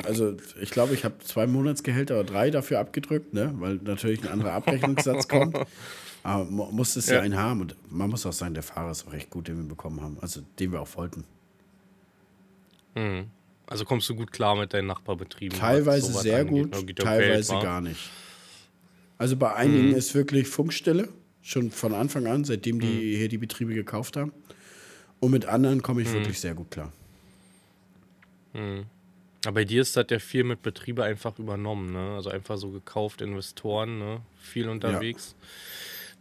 [0.06, 3.54] Also, ich glaube, ich habe zwei Monatsgehälter oder drei dafür abgedrückt, ne?
[3.58, 5.58] weil natürlich ein anderer Abrechnungssatz kommt.
[6.22, 7.16] Aber man muss es ja.
[7.16, 7.22] Ja.
[7.22, 7.62] einen haben.
[7.62, 10.18] Und man muss auch sagen, der Fahrer ist auch recht gut, den wir bekommen haben.
[10.22, 11.24] Also, den wir auch wollten.
[13.74, 15.58] Also kommst du gut klar mit deinen Nachbarbetrieben?
[15.58, 16.86] Teilweise sehr angeht, gut, ne?
[16.88, 18.08] Ja teilweise gar nicht.
[19.18, 19.96] Also bei einigen Mhm.
[19.96, 21.10] ist wirklich Funkstille,
[21.42, 22.82] schon von Anfang an, seitdem Mhm.
[22.82, 24.32] die hier die Betriebe gekauft haben.
[25.20, 26.06] Und mit anderen komme Mhm.
[26.08, 26.94] ich wirklich sehr gut klar.
[28.54, 32.14] Aber bei dir ist das ja viel mit Betriebe einfach übernommen, ne?
[32.16, 34.22] Also einfach so gekauft, Investoren, ne?
[34.40, 35.34] Viel unterwegs.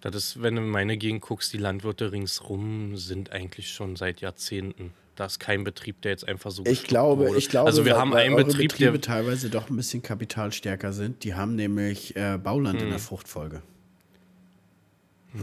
[0.01, 4.23] Das ist, wenn du in meine Gegend guckst, die Landwirte ringsrum sind eigentlich schon seit
[4.23, 4.95] Jahrzehnten.
[5.17, 7.39] Da ist kein Betrieb, der jetzt einfach so Ich glaube, wurde.
[7.39, 10.93] ich glaube, also wir weil- haben einen Betrieb, Betriebe der teilweise doch ein bisschen kapitalstärker
[10.93, 11.23] sind.
[11.25, 12.85] Die haben nämlich äh, Bauland Mhm.
[12.87, 13.63] in der Fruchtfolge.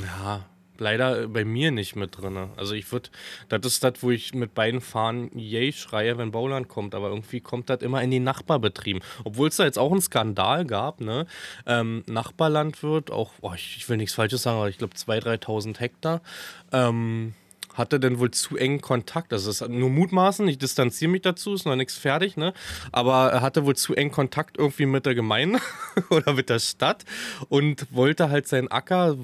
[0.02, 0.46] Ja,
[0.78, 2.38] leider bei mir nicht mit drin.
[2.56, 3.10] Also ich würde,
[3.50, 7.42] das ist das, wo ich mit beiden Fahnen yay schreie, wenn Bauland kommt, aber irgendwie
[7.42, 9.02] kommt das immer in die Nachbarbetrieben.
[9.24, 11.26] Obwohl es da jetzt auch einen Skandal gab, ne?
[11.66, 15.80] Ähm, Nachbarlandwirt, auch, oh, ich, ich will nichts Falsches sagen, aber ich glaube 2.000, 3.000
[15.80, 16.22] Hektar,
[16.72, 17.34] ähm,
[17.80, 19.34] hatte dann wohl zu engen Kontakt.
[19.34, 22.54] Also das ist nur mutmaßen, ich distanziere mich dazu, ist noch nichts fertig, ne?
[22.92, 25.60] Aber er hatte wohl zu engen Kontakt irgendwie mit der Gemeinde
[26.10, 27.06] oder mit der Stadt
[27.48, 29.18] und wollte halt seinen Acker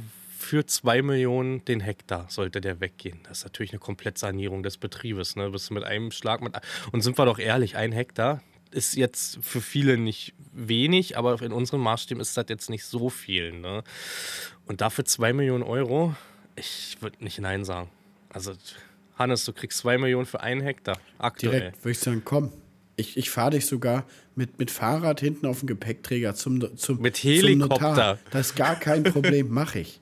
[0.46, 3.20] für 2 Millionen den Hektar sollte der weggehen.
[3.24, 5.36] Das ist natürlich eine Komplettsanierung des Betriebes.
[5.36, 5.50] Ne?
[5.50, 6.54] Bist du mit einem Schlag mit.
[6.92, 8.42] Und sind wir doch ehrlich, ein Hektar
[8.72, 13.10] ist jetzt für viele nicht wenig, aber in unseren Maßstäben ist das jetzt nicht so
[13.10, 13.54] viel.
[13.54, 13.84] Ne?
[14.68, 16.16] Und dafür 2 Millionen Euro,
[16.56, 17.90] ich würde nicht Nein sagen.
[18.36, 18.52] Also,
[19.18, 21.00] Hannes, du kriegst 2 Millionen für einen Hektar.
[21.18, 21.60] Aktuell.
[21.60, 22.52] Direkt würde ich sagen, komm.
[22.98, 27.18] Ich, ich fahre dich sogar mit, mit Fahrrad hinten auf dem Gepäckträger zum, zum, Mit
[27.18, 27.90] Zum Helikopter.
[27.90, 28.20] Notar.
[28.32, 30.02] Das ist gar kein Problem, mache ich.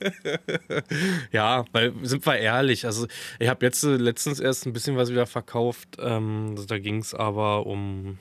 [1.32, 3.08] Ja, weil sind wir ehrlich, also
[3.40, 5.96] ich habe jetzt äh, letztens erst ein bisschen was wieder verkauft.
[5.98, 8.18] Ähm, da ging es aber um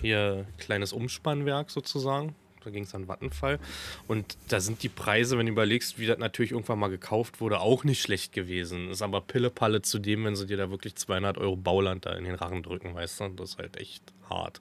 [0.00, 2.34] hier kleines Umspannwerk sozusagen.
[2.62, 3.58] Da ging es an Vattenfall.
[4.06, 7.60] Und da sind die Preise, wenn du überlegst, wie das natürlich irgendwann mal gekauft wurde,
[7.60, 8.90] auch nicht schlecht gewesen.
[8.90, 12.24] Ist aber Pillepalle zu dem, wenn sie dir da wirklich 200 Euro Bauland da in
[12.24, 13.28] den Rachen drücken, weißt du?
[13.30, 14.60] Das ist halt echt hart.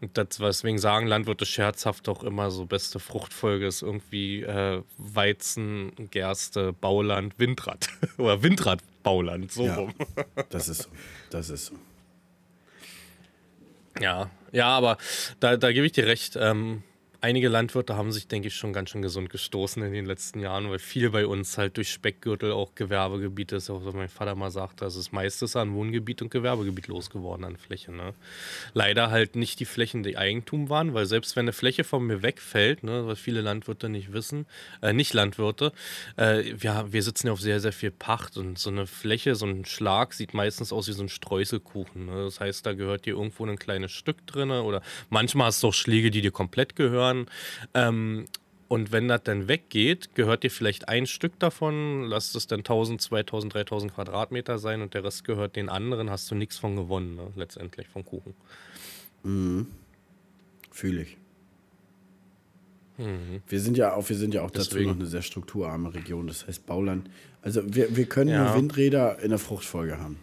[0.00, 5.90] Und das, weswegen sagen Landwirte scherzhaft auch immer so, beste Fruchtfolge ist irgendwie äh, Weizen,
[6.12, 7.88] Gerste, Bauland, Windrad.
[8.16, 9.74] Oder Windrad, Bauland, so Ja.
[9.74, 9.94] rum.
[10.50, 10.88] Das ist so.
[11.30, 11.74] Das ist so.
[14.00, 14.98] Ja, ja, aber
[15.40, 16.36] da, da gebe ich dir recht.
[16.36, 16.82] Ähm,
[17.20, 20.70] einige Landwirte haben sich, denke ich, schon ganz schön gesund gestoßen in den letzten Jahren,
[20.70, 23.70] weil viel bei uns halt durch Speckgürtel auch Gewerbegebiet ist.
[23.70, 27.56] Auch so mein Vater mal sagt, das ist meistens an Wohngebiet und Gewerbegebiet losgeworden an
[27.56, 27.92] Fläche.
[27.92, 28.14] Ne?
[28.72, 32.22] Leider halt nicht die Flächen, die Eigentum waren, weil selbst wenn eine Fläche von mir
[32.22, 34.46] wegfällt, ne, was viele Landwirte nicht wissen,
[34.82, 35.72] äh, nicht Landwirte,
[36.16, 39.46] äh, wir, wir sitzen ja auf sehr, sehr viel Pacht und so eine Fläche, so
[39.46, 42.06] ein Schlag sieht meistens aus wie so ein Streuselkuchen.
[42.06, 42.24] Ne?
[42.24, 45.74] Das heißt, da gehört dir irgendwo ein kleines Stück drin oder manchmal hast du auch
[45.74, 47.07] Schläge, die dir komplett gehören.
[47.74, 48.26] Ähm,
[48.68, 53.00] und wenn das dann weggeht, gehört dir vielleicht ein Stück davon, lasst es dann 1000,
[53.00, 57.16] 2000, 3000 Quadratmeter sein und der Rest gehört den anderen, hast du nichts von gewonnen,
[57.16, 57.28] ne?
[57.34, 58.34] letztendlich vom Kuchen.
[60.70, 61.16] Fühle ich.
[63.46, 64.74] Wir sind ja auch, wir sind ja auch dazu Mhm.
[64.74, 64.90] Deswegen.
[64.90, 67.08] noch eine sehr strukturarme Region, das heißt Bauland.
[67.42, 68.44] Also wir, wir können Ja.
[68.44, 70.18] nur Windräder in der Fruchtfolge haben.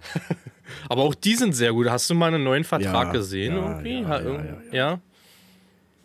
[0.88, 1.88] Aber auch die sind sehr gut.
[1.90, 4.00] Hast du mal einen neuen Vertrag Ja, gesehen ja, irgendwie?
[4.00, 5.00] ja, ja, ja.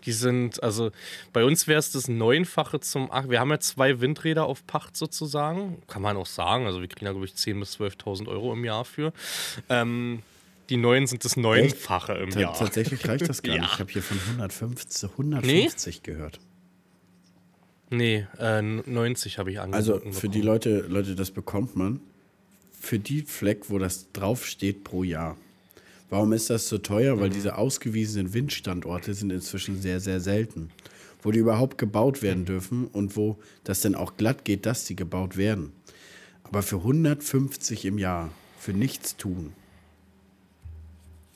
[0.08, 0.90] Die sind, also
[1.34, 4.96] bei uns wäre es das Neunfache zum Ach, Wir haben ja zwei Windräder auf Pacht
[4.98, 5.82] sozusagen.
[5.88, 6.66] Kann man auch sagen.
[6.66, 9.12] Also wir kriegen da, glaube ich, 10.000 bis 12.000 Euro im Jahr für.
[9.70, 10.24] Ähm,
[10.70, 12.54] die neuen sind das Neunfache im Jahr.
[12.58, 13.62] Tatsächlich reicht das gar Ja.
[13.64, 13.74] nicht.
[13.74, 16.40] Ich habe hier von 150, 150 gehört.
[17.90, 20.14] Nee, äh, 90 habe ich Also angeboten.
[20.14, 20.54] für die bekommen.
[20.54, 22.00] Leute, Leute, das bekommt man
[22.80, 25.38] für die Fleck, wo das draufsteht pro Jahr.
[26.10, 27.16] Warum ist das so teuer?
[27.16, 27.20] Mhm.
[27.22, 30.70] Weil diese ausgewiesenen Windstandorte sind inzwischen sehr, sehr selten.
[31.22, 34.96] Wo die überhaupt gebaut werden dürfen und wo das dann auch glatt geht, dass die
[34.96, 35.72] gebaut werden.
[36.44, 39.52] Aber für 150 im Jahr, für nichts tun.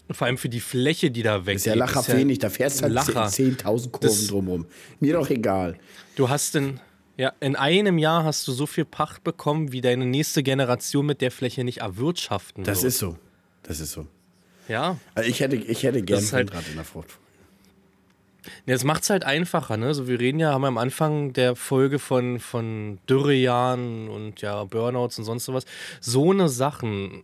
[0.09, 2.91] Vor allem für die Fläche, die da weg Ist ja lacher wenig, da fährst halt
[2.93, 3.25] Lacher.
[3.27, 4.65] 10.000 Kurven Das- drumrum.
[4.99, 5.77] Mir doch egal.
[6.15, 6.79] Du hast in,
[7.17, 11.21] ja, in einem Jahr hast du so viel Pacht bekommen, wie deine nächste Generation mit
[11.21, 12.89] der Fläche nicht erwirtschaften Das wird.
[12.93, 13.17] ist so.
[13.63, 14.05] Das ist so.
[14.71, 17.17] Ja, Also ich hätte, ich hätte gern ist halt- Windrad in der Frucht.
[18.65, 19.93] Jetzt macht es halt einfacher, ne?
[19.93, 24.63] So, wir reden ja, haben wir am Anfang der Folge von, von Dürrejahren und ja,
[24.63, 25.65] Burnouts und sonst sowas.
[25.99, 27.23] So eine Sachen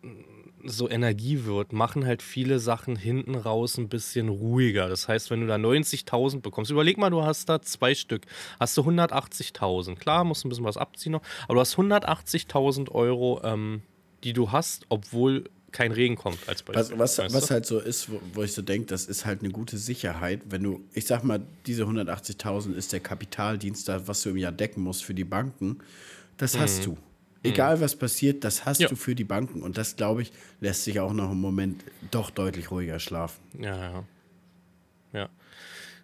[0.64, 4.90] so Energie wird, machen halt viele Sachen hinten raus ein bisschen ruhiger.
[4.90, 8.24] Das heißt, wenn du da 90.000 bekommst, überleg mal, du hast da zwei Stück,
[8.60, 9.96] hast du 180.000.
[9.96, 13.82] Klar, musst ein bisschen was abziehen noch, aber du hast 180.000 Euro, ähm,
[14.26, 15.46] die du hast, obwohl
[15.78, 16.98] kein Regen kommt als Beispiel.
[16.98, 19.52] Was, was, was halt so ist, wo, wo ich so denke, das ist halt eine
[19.52, 24.38] gute Sicherheit, wenn du, ich sag mal, diese 180.000 ist der Kapitaldienst, was du im
[24.38, 25.78] Jahr decken musst für die Banken,
[26.38, 26.96] das hast mhm.
[26.96, 26.98] du.
[27.44, 28.88] Egal was passiert, das hast ja.
[28.88, 29.62] du für die Banken.
[29.62, 33.40] Und das, glaube ich, lässt sich auch noch im Moment doch deutlich ruhiger schlafen.
[33.62, 34.04] Ja, ja.
[35.14, 35.30] Ja.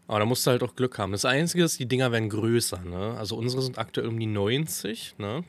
[0.08, 1.12] Aber da musst du halt auch Glück haben.
[1.12, 2.80] Das Einzige ist, die Dinger werden größer.
[2.82, 3.16] Ne?
[3.18, 5.16] Also unsere sind aktuell um die 90.
[5.18, 5.44] Ne?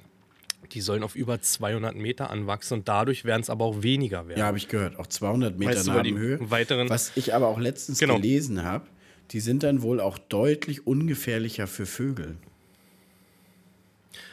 [0.72, 4.38] Die sollen auf über 200 Meter anwachsen und dadurch werden es aber auch weniger werden.
[4.38, 4.98] Ja, habe ich gehört.
[4.98, 6.38] Auch 200 Meter weißt Nabenhöhe.
[6.50, 8.16] Weiteren Was ich aber auch letztens genau.
[8.16, 8.87] gelesen habe,
[9.31, 12.37] die sind dann wohl auch deutlich ungefährlicher für Vögel.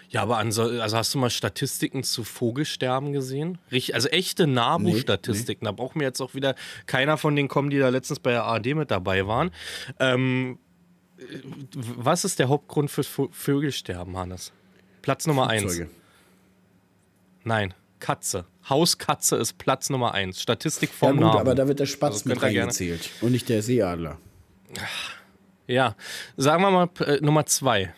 [0.09, 3.59] Ja, aber also hast du mal Statistiken zu Vogelsterben gesehen?
[3.93, 5.63] also echte NABU-Statistiken.
[5.63, 5.71] Nee, nee.
[5.77, 8.43] Da braucht mir jetzt auch wieder keiner von denen kommen, die da letztens bei der
[8.43, 9.51] ARD mit dabei waren.
[9.99, 10.59] Ähm,
[11.79, 14.51] was ist der Hauptgrund für Vögelsterben, Hannes?
[15.01, 15.83] Platz Nummer Flugzeuge.
[15.83, 15.91] eins.
[17.43, 18.45] Nein, Katze.
[18.69, 20.41] Hauskatze ist Platz Nummer eins.
[20.41, 23.61] Statistik vom ja, gut, aber da wird der Spatz also mit reingezählt und nicht der
[23.61, 24.17] Seeadler.
[25.67, 25.95] Ja,
[26.37, 27.93] sagen wir mal äh, Nummer zwei.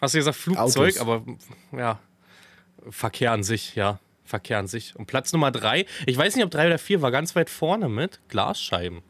[0.00, 1.00] Hast du gesagt Flugzeug, Autos.
[1.00, 1.24] aber
[1.72, 1.98] ja,
[2.90, 3.98] Verkehr an sich, ja.
[4.24, 4.94] Verkehr an sich.
[4.94, 7.88] Und Platz Nummer drei, ich weiß nicht, ob drei oder vier war ganz weit vorne
[7.88, 9.02] mit Glasscheiben.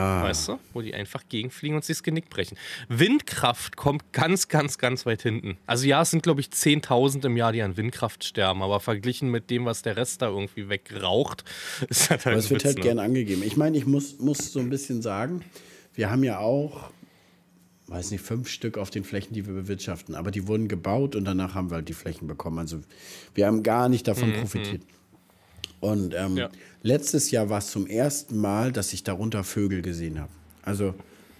[0.00, 0.22] Ah.
[0.22, 0.58] Weißt du?
[0.72, 2.56] Wo die einfach gegenfliegen und sich das Genick brechen.
[2.88, 5.58] Windkraft kommt ganz, ganz, ganz weit hinten.
[5.66, 8.62] Also ja, es sind, glaube ich, 10.000 im Jahr, die an Windkraft sterben.
[8.62, 11.44] Aber verglichen mit dem, was der Rest da irgendwie wegraucht,
[11.88, 12.82] ist das halt Aber es wird halt ne?
[12.82, 13.42] gern angegeben.
[13.44, 15.44] Ich meine, ich muss, muss so ein bisschen sagen,
[15.94, 16.90] wir haben ja auch
[17.90, 20.14] weiß nicht, fünf Stück auf den Flächen, die wir bewirtschaften.
[20.14, 22.60] Aber die wurden gebaut und danach haben wir halt die Flächen bekommen.
[22.60, 22.78] Also
[23.34, 24.34] wir haben gar nicht davon mhm.
[24.34, 24.82] profitiert.
[25.80, 26.50] Und ähm, ja.
[26.82, 30.30] letztes Jahr war es zum ersten Mal, dass ich darunter Vögel gesehen habe.
[30.62, 30.94] Also,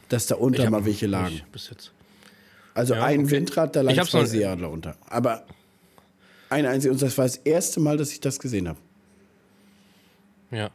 [0.08, 1.42] dass da unter mal welche lagen.
[1.52, 1.92] Bis jetzt.
[2.74, 3.30] Also ja, ein okay.
[3.32, 4.96] Windrad, da lagen zwei Seeadler unter.
[5.06, 5.44] Aber
[6.48, 8.78] ein einziges, und das war das erste Mal, dass ich das gesehen habe.
[10.50, 10.70] Ja.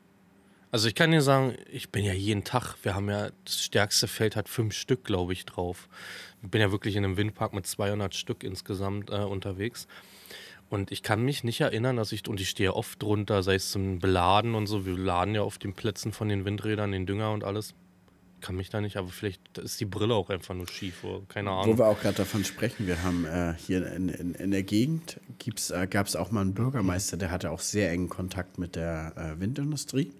[0.71, 4.07] Also ich kann dir sagen, ich bin ja jeden Tag, wir haben ja, das stärkste
[4.07, 5.87] Feld hat fünf Stück, glaube ich, drauf.
[6.43, 9.87] Ich bin ja wirklich in einem Windpark mit 200 Stück insgesamt äh, unterwegs.
[10.75, 13.71] Und ich kann mich nicht erinnern, dass ich, und ich stehe oft drunter, sei es
[13.71, 17.31] zum Beladen und so, wir laden ja auf den Plätzen von den Windrädern den Dünger
[17.31, 17.73] und alles.
[18.41, 21.51] Kann mich da nicht, aber vielleicht ist die Brille auch einfach nur schief, oder keine
[21.51, 21.77] Ahnung.
[21.77, 25.21] Wo wir auch gerade davon sprechen, wir haben äh, hier in, in, in, der Gegend,
[25.71, 29.13] äh, gab es auch mal einen Bürgermeister, der hatte auch sehr engen Kontakt mit der
[29.15, 30.11] äh, Windindustrie.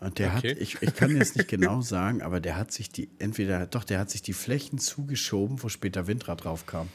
[0.00, 0.50] Und der okay.
[0.50, 3.84] hat, ich, ich kann jetzt nicht genau sagen, aber der hat sich die, entweder, doch,
[3.84, 6.88] der hat sich die Flächen zugeschoben, wo später Windrad drauf kam.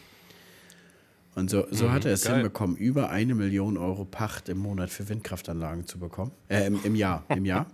[1.38, 2.38] Und so, so mhm, hat er es geil.
[2.38, 6.32] hinbekommen, über eine Million Euro Pacht im Monat für Windkraftanlagen zu bekommen.
[6.50, 7.67] Äh, im, im Jahr, im Jahr.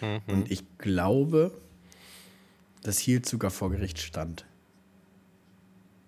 [0.00, 0.20] Mhm.
[0.28, 1.50] Und ich glaube,
[2.84, 4.44] das hielt sogar vor Gericht stand.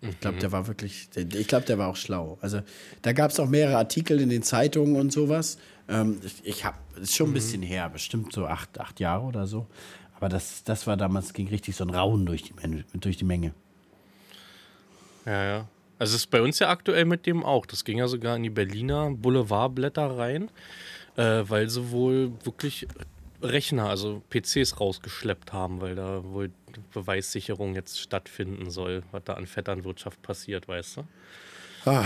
[0.01, 0.53] Ich glaube, der mhm.
[0.53, 2.38] war wirklich, ich glaube, der war auch schlau.
[2.40, 2.61] Also
[3.03, 5.59] da gab es auch mehrere Artikel in den Zeitungen und sowas.
[5.88, 7.35] Ähm, ich ich habe, ist schon ein mhm.
[7.35, 9.66] bisschen her, bestimmt so acht, acht Jahre oder so.
[10.14, 12.55] Aber das, das war damals, ging richtig so ein Raunen durch die,
[12.95, 13.55] durch die Menge.
[15.25, 15.69] Ja, ja.
[15.99, 17.67] Also es ist bei uns ja aktuell mit dem auch.
[17.67, 20.51] Das ging ja sogar in die Berliner Boulevardblätter rein,
[21.17, 22.87] äh, weil sie wohl wirklich
[23.43, 26.51] Rechner, also PCs rausgeschleppt haben, weil da wohl
[26.93, 31.05] Beweissicherung jetzt stattfinden soll, was da an Vetternwirtschaft passiert, weißt du?
[31.87, 32.05] Ah,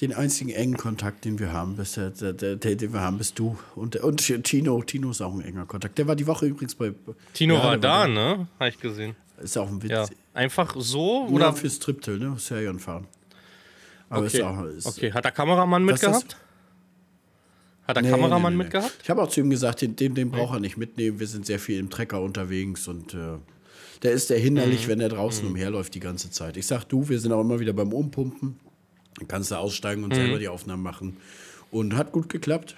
[0.00, 3.38] den einzigen engen Kontakt, den wir haben, bist, der, der, der, den wir haben, bist
[3.38, 3.58] du.
[3.74, 5.98] Und, und Tino, Tino ist auch ein enger Kontakt.
[5.98, 6.92] Der war die Woche übrigens bei.
[7.32, 8.46] Tino ja, war da, ne?
[8.60, 9.16] Habe ich gesehen.
[9.42, 9.90] Ist auch ein Witz.
[9.90, 10.06] Ja.
[10.32, 11.26] Einfach so?
[11.26, 11.46] Oder?
[11.46, 12.36] Ja, fürs Triptel, ne?
[12.38, 13.08] Serien fahren.
[14.08, 14.38] Aber okay.
[14.38, 15.12] Ist auch, ist, okay.
[15.12, 16.36] Hat der Kameramann mitgehabt?
[17.86, 18.98] Hat der nee, Kameramann nee, nee, mitgehabt?
[19.02, 21.20] Ich habe auch zu ihm gesagt, den, den, den braucht er nicht mitnehmen.
[21.20, 23.38] Wir sind sehr viel im Trecker unterwegs und äh,
[24.02, 24.92] der ist der hinderlich, mhm.
[24.92, 25.52] wenn er draußen mhm.
[25.52, 26.56] umherläuft die ganze Zeit.
[26.56, 28.58] Ich sag du, wir sind auch immer wieder beim Umpumpen.
[29.18, 30.16] Dann kannst du aussteigen und mhm.
[30.16, 31.16] selber die Aufnahmen machen.
[31.70, 32.76] Und hat gut geklappt.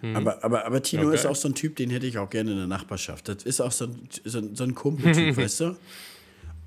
[0.00, 0.16] Mhm.
[0.16, 1.14] Aber, aber, aber Tino okay.
[1.14, 3.28] ist auch so ein Typ, den hätte ich auch gerne in der Nachbarschaft.
[3.28, 5.76] Das ist auch so ein, so, so ein Kumpeltyp, weißt du?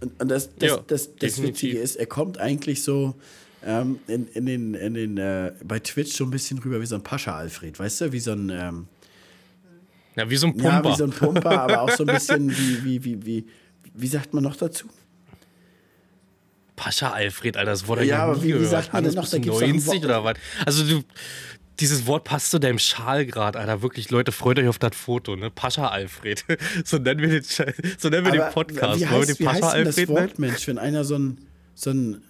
[0.06, 3.16] Und, und das, das, ja, das, das Witzige ist, er kommt eigentlich so
[3.66, 6.96] ähm, in, in den, in den, äh, bei Twitch so ein bisschen rüber wie so
[6.96, 8.12] ein Pascha-Alfred, weißt du?
[8.12, 8.50] Wie so ein.
[8.50, 8.88] Ähm,
[10.16, 10.70] ja, wie so ein Pumper.
[10.70, 13.46] Ja, wie so ein Pumper, aber auch so ein bisschen wie, wie, wie, wie,
[13.96, 14.88] wie sagt man noch dazu?
[16.76, 19.28] Pascha Alfred, Alter, das wurde ja, ja aber wie, wie sagt man denn noch?
[19.28, 20.36] Da 90 oder was?
[20.66, 21.04] Also du,
[21.80, 23.82] dieses Wort passt zu deinem Schal gerade, Alter.
[23.82, 25.50] Wirklich, Leute, freut euch auf das Foto, ne?
[25.52, 26.44] Pascha Alfred.
[26.86, 29.00] so nennen wir den, so nennen wir den Podcast.
[29.02, 32.22] Wie heißt, wie heißt denn das Wort, Mensch, wenn einer so ein, so ein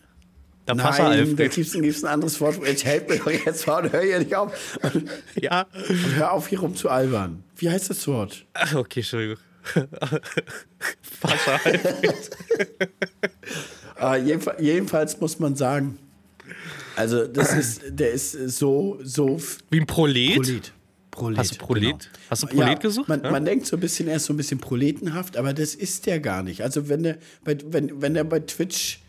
[0.67, 1.39] Der Nein, Passer-Alfred.
[1.39, 2.59] da gibt's, gibt's ein anderes Wort.
[2.65, 4.77] Jetzt hält mir doch jetzt mal und hör hier nicht auf.
[4.81, 5.09] Und,
[5.41, 5.67] Ja.
[5.89, 7.43] und hör auf, hier rum zu albern.
[7.55, 8.45] Wie heißt das Wort?
[8.53, 9.37] Ach, okay, Entschuldigung.
[11.21, 12.29] Passer-Alfred.
[13.99, 15.97] Äh, jedenfalls, jedenfalls muss man sagen,
[16.95, 19.39] also das ist, der ist so, so
[19.69, 20.35] Wie ein Prolet.
[20.35, 20.73] Prolet.
[21.11, 21.37] Prolet.
[21.37, 21.81] Hast du Prolet?
[21.83, 21.97] genau.
[22.29, 23.07] Hast du Prolet ja, gesucht?
[23.09, 23.31] Man, Ja?
[23.31, 26.19] man denkt so ein bisschen, er ist so ein bisschen proletenhaft, aber das ist der
[26.19, 26.61] gar nicht.
[26.61, 28.99] Also wenn der bei, wenn, wenn der bei Twitch,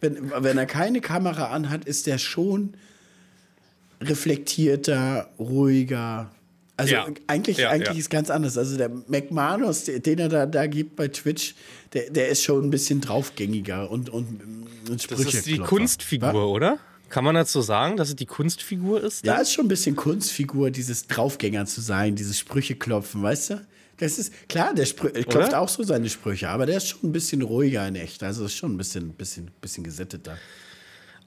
[0.00, 2.74] wenn, wenn er keine Kamera anhat, ist der schon
[4.00, 6.30] reflektierter, ruhiger.
[6.76, 7.06] Also Ja.
[7.26, 8.00] eigentlich, Ja, eigentlich ja.
[8.00, 8.58] ist ganz anders.
[8.58, 11.54] Also der McManus, den er da, da gibt bei Twitch,
[11.94, 14.40] der, der ist schon ein bisschen draufgängiger und, und,
[14.90, 16.78] und Das ist die Kunstfigur, oder?
[17.08, 19.24] Kann man dazu sagen, dass es die Kunstfigur ist?
[19.24, 23.66] Ja, ist schon ein bisschen Kunstfigur, dieses Draufgänger zu sein, dieses Sprüche klopfen, weißt du?
[23.98, 25.60] Das ist klar, der Sprü klopft Oder?
[25.60, 28.22] auch so seine Sprüche, aber der ist schon ein bisschen ruhiger in echt.
[28.22, 30.36] Also ist schon ein bisschen, bisschen, bisschen gesätteter.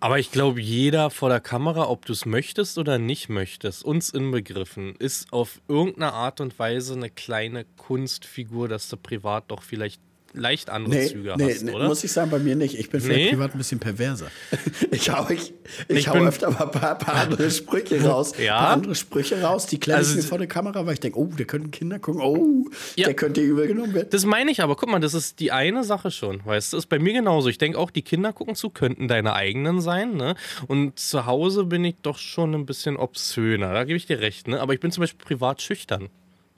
[0.02, 4.12] Aber ich glaube, jeder vor der Kamera, ob du es möchtest oder nicht möchtest, uns
[4.12, 10.02] inbegriffen, ist auf irgendeine Art und Weise eine kleine Kunstfigur, dass du privat doch vielleicht
[10.34, 11.88] leicht andere Nee, Züge nee, hast, nee oder?
[11.88, 12.78] muss ich sagen, bei mir nicht.
[12.78, 13.30] Ich bin vielleicht Nee?
[13.32, 14.28] privat ein bisschen perverser.
[14.92, 15.54] Ich hau, ich,
[15.88, 18.34] ich Ich hau öfter mal ein paar, paar andere Sprüche raus.
[18.38, 18.56] Ja?
[18.58, 21.00] Ein paar andere Sprüche raus, die klemme Also- ich mir vor der Kamera, weil ich
[21.00, 22.22] denke, oh, der könnten Kinder gucken.
[22.22, 23.06] Oh, Ja.
[23.06, 24.08] der könnte übel genommen werden.
[24.12, 26.88] Das meine ich aber, guck mal, das ist die eine Sache schon, weißt du, ist
[26.88, 27.50] bei mir genauso.
[27.50, 30.36] Ich denke auch, die Kinder gucken zu, könnten deine eigenen sein, ne?
[30.68, 34.48] Und zu Hause bin ich doch schon ein bisschen obszöner, da gebe ich dir recht,
[34.48, 34.60] ne?
[34.60, 36.10] Aber ich bin zum Beispiel privat schüchtern.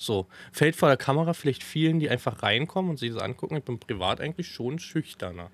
[0.02, 3.56] So, fällt vor der Kamera vielleicht vielen, die einfach reinkommen und sich das angucken.
[3.58, 5.52] Ich bin privat eigentlich schon schüchterner.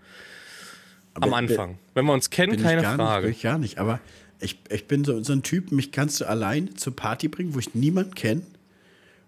[1.15, 1.79] Am Aber Anfang.
[1.93, 3.27] Wenn wir uns kennen, keine ich gar Frage.
[3.27, 3.77] Nicht, bin ich gar nicht.
[3.77, 3.99] Aber
[4.39, 7.59] ich, ich bin so, so ein Typ, mich kannst du allein zur Party bringen, wo
[7.59, 8.43] ich niemanden kenne.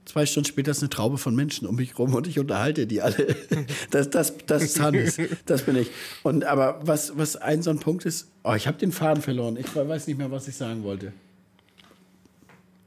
[0.05, 3.01] Zwei Stunden später ist eine Traube von Menschen um mich rum und ich unterhalte die
[3.01, 3.35] alle.
[3.91, 5.17] Das, das, das ist Hannes.
[5.45, 5.89] Das bin ich.
[6.23, 9.57] Und aber was, was ein so ein Punkt ist, oh, ich habe den Faden verloren.
[9.57, 11.11] Ich weiß nicht mehr, was ich sagen wollte.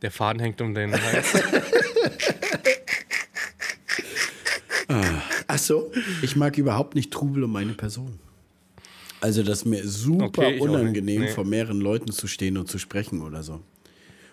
[0.02, 1.32] Der Faden hängt um den Hals.
[5.46, 5.90] Ach so,
[6.22, 8.18] ich mag überhaupt nicht Trubel um meine Person.
[9.20, 11.28] Also, das ist mir super Okay, unangenehm, Nee.
[11.28, 13.60] vor mehreren Leuten zu stehen und zu sprechen oder so.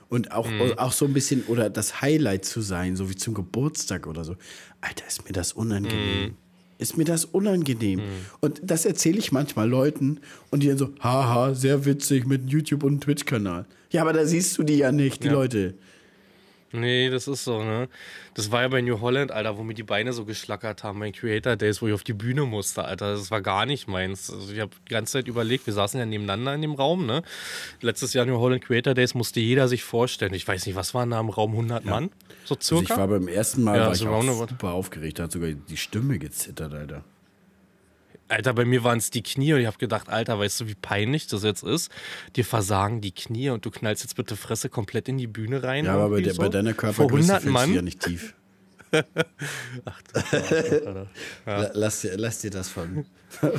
[0.09, 0.73] Und auch, Mhm.
[0.77, 4.35] auch so ein bisschen, oder das Highlight zu sein, so wie zum Geburtstag oder so.
[4.81, 6.21] Alter, ist mir das unangenehm.
[6.29, 6.37] Mhm.
[6.79, 8.01] Ist mir das unangenehm.
[8.39, 10.19] Und das erzähle ich manchmal Leuten
[10.49, 13.65] und die dann so, haha, sehr witzig mit YouTube und Twitch-Kanal.
[13.91, 15.33] Ja, aber da siehst du die ja nicht, die Ja.
[15.33, 15.73] Leute.
[16.71, 17.89] Nee, das ist so, ne?
[18.35, 21.11] Das war ja bei New Holland, Alter, wo mir die Beine so geschlackert haben, bei
[21.11, 23.13] Creator Days, wo ich auf die Bühne musste, Alter.
[23.13, 24.29] Das war gar nicht meins.
[24.31, 27.23] Also ich habe die ganze Zeit überlegt, wir saßen ja nebeneinander in dem Raum, ne?
[27.81, 30.33] Letztes Jahr New Holland Creator Days musste jeder sich vorstellen.
[30.35, 32.11] Ich weiß nicht, was waren da im Raum 100 Mann?
[32.45, 32.97] So Also ich circa?
[33.01, 34.47] war beim ersten Mal Ja, war ich so roundabout.
[34.49, 37.03] super aufgeregt, da hat sogar die Stimme gezittert, Alter.
[38.29, 40.75] Alter, bei mir waren es die Knie und ich habe gedacht, Alter, weißt du, wie
[40.75, 41.91] peinlich das jetzt ist?
[42.35, 45.85] Dir versagen die Knie und du knallst jetzt bitte Fresse komplett in die Bühne rein.
[45.85, 46.41] Ja, aber bei, der, so.
[46.43, 47.69] bei deiner Körpergröße 100 fällst Mann.
[47.69, 48.33] du ja nicht tief.
[51.45, 53.05] La- Lass, dir, lass dir das von.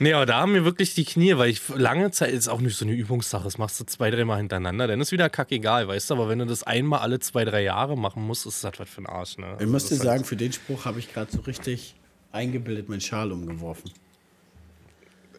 [0.00, 2.76] Nee, aber da haben mir wirklich die Knie, weil ich lange Zeit, ist auch nicht
[2.76, 6.14] so eine Übungssache, das machst du zwei, dreimal hintereinander, dann ist wieder kackegal, weißt du,
[6.14, 9.02] aber wenn du das einmal alle zwei, drei Jahre machen musst, ist das was für
[9.02, 9.56] ein Arsch, ne?
[9.60, 11.94] Ich muss dir ist halt- sagen, für den Spruch habe ich gerade so richtig
[12.34, 13.90] eingebildet meinen Schal umgeworfen.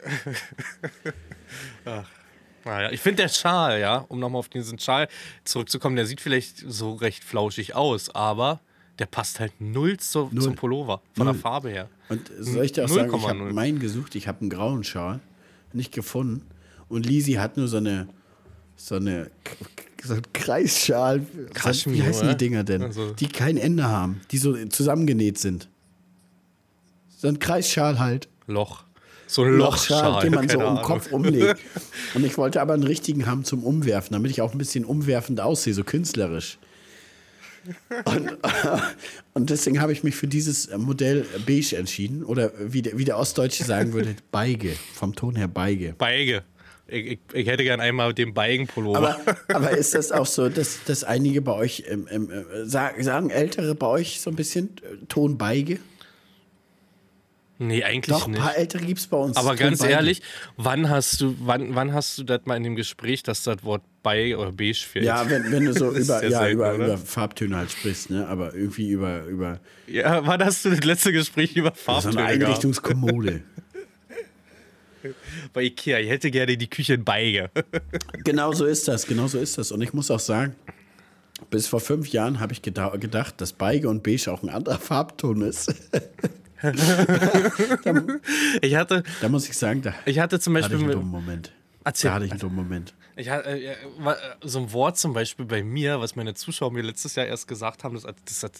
[2.67, 5.07] Naja, ich finde der Schal, ja, um nochmal auf diesen Schal
[5.43, 8.59] zurückzukommen, der sieht vielleicht so recht flauschig aus, aber
[8.97, 10.41] der passt halt null, zu, Null.
[10.43, 11.33] zum Pullover, von Null.
[11.35, 11.89] der Farbe her.
[12.09, 13.53] Und soll ich dir auch sagen, ich habe 0,0.
[13.53, 15.19] meinen gesucht, ich habe einen grauen Schal,
[15.73, 16.47] nicht gefunden.
[16.89, 18.07] Und Lisi hat nur so eine,
[18.77, 19.29] so eine,
[20.03, 21.23] so einen Kreisschal.
[21.53, 22.35] Kaschmir, Wie heißen die?
[22.37, 22.81] Dinger denn?
[22.81, 25.69] Also- Die kein Ende haben, die so zusammengenäht sind.
[27.25, 28.29] So ein Kreisschal halt.
[28.45, 28.83] Loch.
[29.25, 30.83] So ein Lochschal, den man so um den.
[30.83, 31.59] Kopf umlegt.
[32.13, 35.41] Und ich wollte aber einen richtigen haben zum Umwerfen, damit ich auch ein bisschen umwerfend
[35.41, 36.59] aussehe, so künstlerisch.
[38.03, 38.37] Und,
[39.33, 42.23] und deswegen habe ich mich für dieses Modell beige entschieden.
[42.23, 44.75] Oder wie der, wie der Ostdeutsche sagen würde, Beige.
[44.93, 45.95] Vom Ton her Beige.
[45.97, 46.43] Beige.
[46.85, 49.17] Ich, ich, ich hätte gern einmal den Beigenpullover.
[49.19, 53.03] Aber, aber ist das auch so, dass, dass einige bei euch, ähm, ähm, äh, sagen,
[53.03, 55.79] sagen Ältere bei euch so ein bisschen äh, Ton Beige?
[57.57, 58.41] Nee, eigentlich Doch, ein nicht.
[58.41, 59.37] paar Ältere gibt es bei uns.
[59.37, 60.21] Aber ganz ehrlich,
[60.57, 63.83] wann hast du, wann, wann hast du das mal in dem Gespräch, dass das Wort
[64.03, 65.05] bei oder beige fehlt?
[65.05, 66.85] Ja, wenn, wenn du so über, ja, selten, über, oder?
[66.85, 68.27] über Farbtöne halt sprichst, ne?
[68.27, 72.39] aber irgendwie über, über ja, wann hast du das letzte Gespräch über so Farbtöne eine
[72.39, 72.43] gehabt?
[72.43, 73.43] Einrichtungskommode.
[75.53, 77.49] Bei Ikea, ich hätte gerne die Küche in Beige.
[78.23, 79.71] genau so ist das, genau so ist das.
[79.71, 80.55] Und ich muss auch sagen,
[81.49, 84.79] bis vor fünf Jahren habe ich geda gedacht, dass Beige und Beige auch ein anderer
[84.79, 85.73] Farbton ist.
[88.61, 91.11] Ich hatte, Da muss ich sagen, da ich hatte zum hatte Beispiel ich einen dummen
[91.11, 91.51] Moment.
[91.83, 92.09] Erzähl.
[92.09, 92.93] Da hatte ich einen dummen Moment.
[93.15, 93.75] Ich hatte, äh, äh,
[94.41, 97.83] so ein Wort zum Beispiel bei mir, was meine Zuschauer mir letztes Jahr erst gesagt
[97.83, 98.51] haben, das, das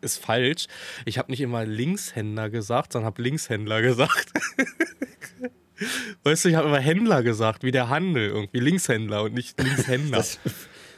[0.00, 0.66] ist falsch.
[1.04, 4.32] Ich habe nicht immer Linkshänder gesagt, sondern habe Linkshändler gesagt.
[6.22, 8.60] weißt du, ich habe immer Händler gesagt, wie der Handel irgendwie.
[8.60, 10.18] Linkshändler und nicht Linkshänder.
[10.18, 10.38] Das,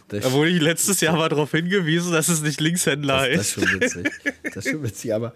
[0.09, 3.57] Da wurde ich letztes Jahr mal darauf hingewiesen, dass es nicht Linkshändler das, das ist
[3.57, 3.68] ist.
[3.70, 4.12] schon witzig.
[4.54, 5.34] Das ist schon witzig, aber.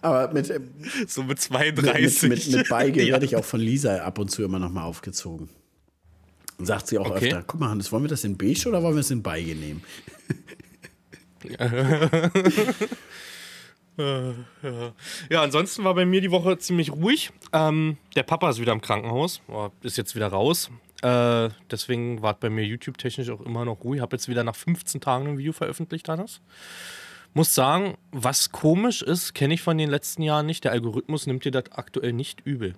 [0.00, 2.22] aber mit, mit, So mit mit, 32.
[2.28, 3.12] mit, mit Beige Ja.
[3.14, 5.48] werde ich auch von Lisa ab und zu immer noch mal aufgezogen.
[6.58, 7.26] Und sagt sie auch Okay.
[7.26, 9.54] öfter: Guck mal, Hannes, wollen wir das in beige oder wollen wir es in Beige
[9.56, 9.82] nehmen?
[15.28, 17.30] Ja, ansonsten war bei mir die Woche ziemlich ruhig.
[17.52, 19.40] Ähm, der Papa ist wieder im Krankenhaus,
[19.82, 20.70] ist jetzt wieder raus.
[21.02, 24.00] Äh, deswegen war bei mir YouTube-technisch auch immer noch ruhig.
[24.00, 26.40] Habe jetzt wieder nach 15 Tagen ein Video veröffentlicht, Hannes.
[27.34, 30.64] Muss sagen, was komisch ist, kenne ich von den letzten Jahren nicht.
[30.64, 32.74] Der Algorithmus nimmt dir das aktuell nicht übel.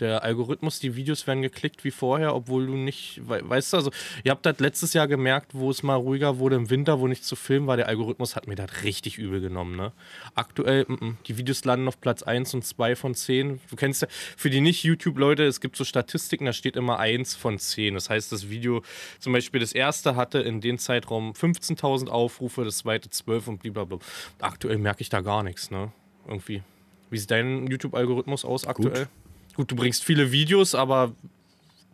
[0.00, 3.90] Der Algorithmus, die Videos werden geklickt wie vorher, obwohl du nicht, wei- weißt du, also
[4.24, 7.28] ihr habt das letztes Jahr gemerkt, wo es mal ruhiger wurde im Winter, wo nichts
[7.28, 9.92] zu filmen war, der Algorithmus hat mir das richtig übel genommen, ne?
[10.34, 13.60] Aktuell, mm, mm, die Videos landen auf Platz 1 und 2 von 10.
[13.70, 17.58] Du kennst ja, für die Nicht-YouTube-Leute, es gibt so Statistiken, da steht immer 1 von
[17.60, 17.94] 10.
[17.94, 18.82] Das heißt, das Video,
[19.20, 23.98] zum Beispiel das erste hatte in dem Zeitraum 15.000 Aufrufe, das zweite 12 und blablabla.
[24.40, 25.92] Aktuell merke ich da gar nichts, ne?
[26.26, 26.62] Irgendwie.
[27.10, 29.06] Wie sieht dein YouTube-Algorithmus aus aktuell?
[29.54, 31.12] Gut, du bringst viele Videos, aber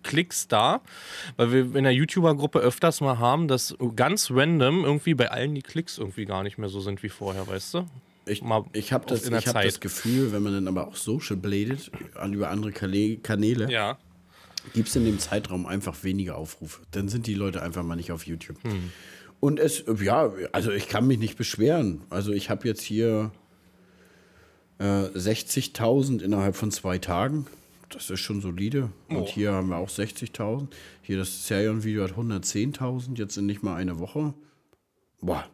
[0.02, 0.80] Klicks da,
[1.36, 5.62] weil wir in der YouTuber-Gruppe öfters mal haben, dass ganz random irgendwie bei allen die
[5.62, 7.86] Klicks irgendwie gar nicht mehr so sind wie vorher, weißt du?
[8.26, 8.42] Ich,
[8.72, 12.32] ich habe das, ich hab das Gefühl, wenn man dann aber auch Social bladet, an
[12.32, 13.98] über andere Kanäle, Ja.
[14.72, 16.82] gibt es in dem Zeitraum einfach weniger Aufrufe.
[16.92, 18.62] Dann sind die Leute einfach mal nicht auf YouTube.
[18.62, 18.90] Hm.
[19.40, 22.02] Und es, ja, also ich kann mich nicht beschweren.
[22.11, 23.32] Also ich habe jetzt hier
[24.80, 24.82] äh,
[25.16, 27.46] 60.000 innerhalb von zwei Tagen.
[27.90, 28.90] Das ist schon solide.
[29.08, 29.26] Und Oh.
[29.26, 30.68] hier haben wir auch 60.000.
[31.02, 34.32] Hier das Serion-Video hat 110.000, jetzt in nicht mal eine Woche.
[35.20, 35.44] Boah,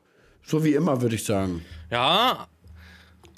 [0.44, 1.64] so wie immer, würde ich sagen.
[1.90, 2.46] Ja,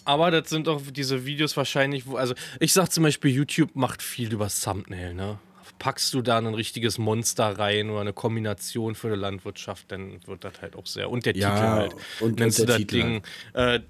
[0.04, 4.02] aber das sind auch diese Videos wahrscheinlich, wo, also ich sag zum Beispiel, YouTube macht
[4.02, 5.38] viel über Thumbnail, ne?
[5.78, 10.42] Packst du da ein richtiges Monster rein oder eine Kombination für eine Landwirtschaft, dann wird
[10.42, 11.08] das halt auch sehr.
[11.08, 11.94] Und der Ja, Titel halt.
[12.20, 13.22] und- Nennst und du das Titel Ding.
[13.52, 13.86] Äh, d-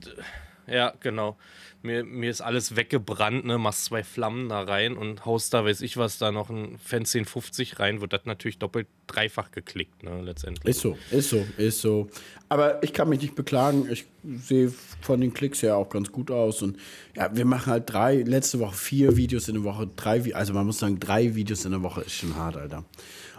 [0.71, 1.37] ja, genau.
[1.81, 3.57] Mir, mir ist alles weggebrannt, ne?
[3.57, 7.01] Machst zwei Flammen da rein und haust da, weiß ich was, da noch ein Fan
[7.01, 10.21] 1050 rein, wird das natürlich doppelt, dreifach geklickt, ne?
[10.23, 10.77] Letztendlich.
[10.77, 12.09] Ist so, ist so, ist so.
[12.49, 13.89] Aber ich kann mich nicht beklagen.
[13.91, 16.63] Ich sehe von den Klicks her auch ganz gut aus.
[16.63, 16.79] Und
[17.15, 20.67] ja, wir machen halt drei, letzte Woche vier Videos in der Woche, drei, also man
[20.67, 22.85] muss sagen, drei Videos in der Woche ist schon hart, Alter.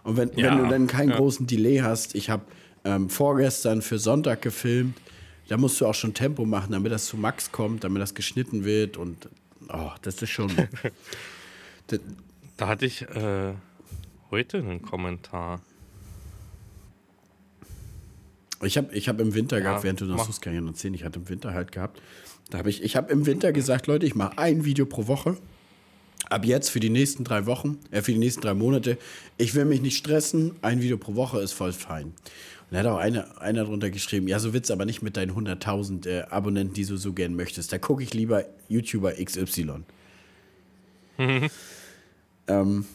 [0.03, 1.17] Und wenn, Ja, wenn du dann keinen ja.
[1.17, 2.43] großen Delay hast, ich habe
[2.85, 4.95] ähm, vorgestern für Sonntag gefilmt,
[5.49, 8.63] da musst du auch schon Tempo machen, damit das zu Max kommt, damit das geschnitten
[8.63, 9.27] wird und
[9.67, 10.51] oh, das ist schon.
[11.87, 11.99] das,
[12.55, 13.53] Da hatte ich äh,
[14.29, 15.61] heute einen Kommentar.
[18.61, 20.25] Ich habe ich hab im Winter gehabt, während du noch mach.
[20.25, 21.99] suchst, kann ich noch erzählen, ich hatte im Winter halt gehabt.
[22.51, 25.37] Da habe ich, ich habe im Winter gesagt, Leute, ich mache ein Video pro Woche.
[26.29, 28.99] Ab jetzt für die nächsten drei Wochen, äh, für die nächsten drei Monate.
[29.37, 32.13] Ich will mich nicht stressen, ein Video pro Woche ist voll fein.
[32.69, 35.31] Und da hat auch einer, einer drunter geschrieben, ja, so wird's aber nicht mit deinen
[35.31, 37.73] 100.000 äh, Abonnenten, die du so gern möchtest.
[37.73, 39.83] Da gucke ich lieber YouTuber XY.
[42.47, 42.85] ähm,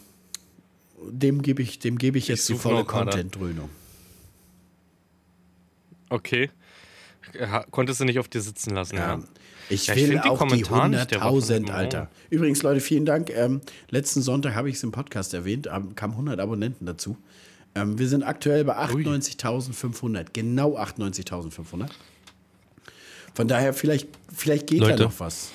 [1.11, 2.85] dem gebe ich, dem gebe ich jetzt die volle.
[2.85, 3.69] Content-Dröhnung.
[6.09, 6.51] Okay.
[7.73, 9.17] Konntest du nicht auf dir sitzen lassen, ja.
[9.17, 9.23] Ja.
[9.71, 12.11] Ich Ja, ich will die auch die Kommentare nicht der Woche 100.000, mit dem Alter.
[12.31, 13.31] Übrigens, Leute, vielen Dank.
[13.31, 13.61] Ähm,
[13.91, 17.17] letzten Sonntag habe ich es im Podcast erwähnt, ähm, kamen 100 Abonnenten dazu.
[17.75, 21.91] Ähm, wir sind aktuell bei 98.500, genau 98.500.
[23.35, 24.97] Von daher, vielleicht, vielleicht geht Leute.
[24.97, 25.51] da noch was.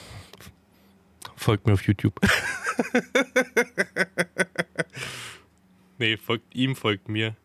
[1.36, 2.14] Folgt mir auf YouTube.
[5.98, 7.36] nee, folgt ihm, folgt mir.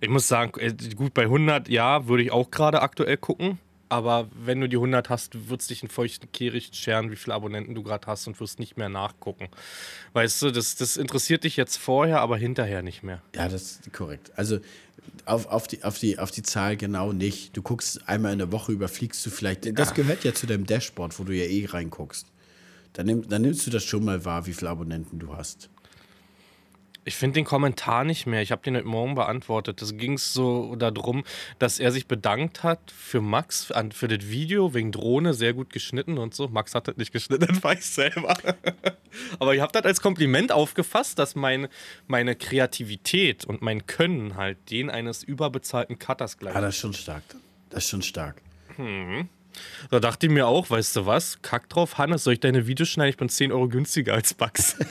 [0.00, 3.58] Ich muss sagen, äh, gut, bei 100, ja, würde ich auch gerade aktuell gucken.
[3.92, 7.34] Aber wenn du die 100 hast, wird es dich in feuchten Kehricht scheren, wie viele
[7.34, 9.50] Abonnenten du gerade hast und wirst nicht mehr nachgucken.
[10.14, 13.20] Weißt du, das, das interessiert dich jetzt vorher, aber hinterher nicht mehr.
[13.34, 14.32] Ja, das ist korrekt.
[14.34, 14.60] Also
[15.26, 17.54] auf, auf, die, auf, die, auf die Zahl genau nicht.
[17.54, 19.78] Du guckst einmal in der Woche über, fliegst du vielleicht.
[19.78, 22.26] Das gehört ja zu deinem Dashboard, wo du ja eh reinguckst.
[22.94, 25.68] Dann, nimm, dann nimmst du das schon mal wahr, wie viele Abonnenten du hast.
[27.04, 28.42] Ich finde den Kommentar nicht mehr.
[28.42, 29.82] Ich habe den heute Morgen beantwortet.
[29.82, 31.24] Es ging so darum,
[31.58, 35.70] dass er sich bedankt hat für Max, an- für das Video wegen Drohne, sehr gut
[35.70, 36.46] geschnitten und so.
[36.46, 38.36] Max hat das nicht geschnitten, das weiß ich selber.
[39.40, 41.66] Aber ich habe das als Kompliment aufgefasst, dass mein,
[42.06, 46.54] meine Kreativität und mein Können halt den eines überbezahlten Cutters gleich.
[46.54, 47.24] Ah, das ist schon stark.
[47.70, 48.40] Das ist schon stark.
[49.90, 51.40] Da dachte ich mir auch, weißt du was?
[51.42, 53.10] Kack drauf, Hannes, soll ich deine Videos schneiden?
[53.10, 54.76] Ich bin 10 Euro günstiger als Bugs.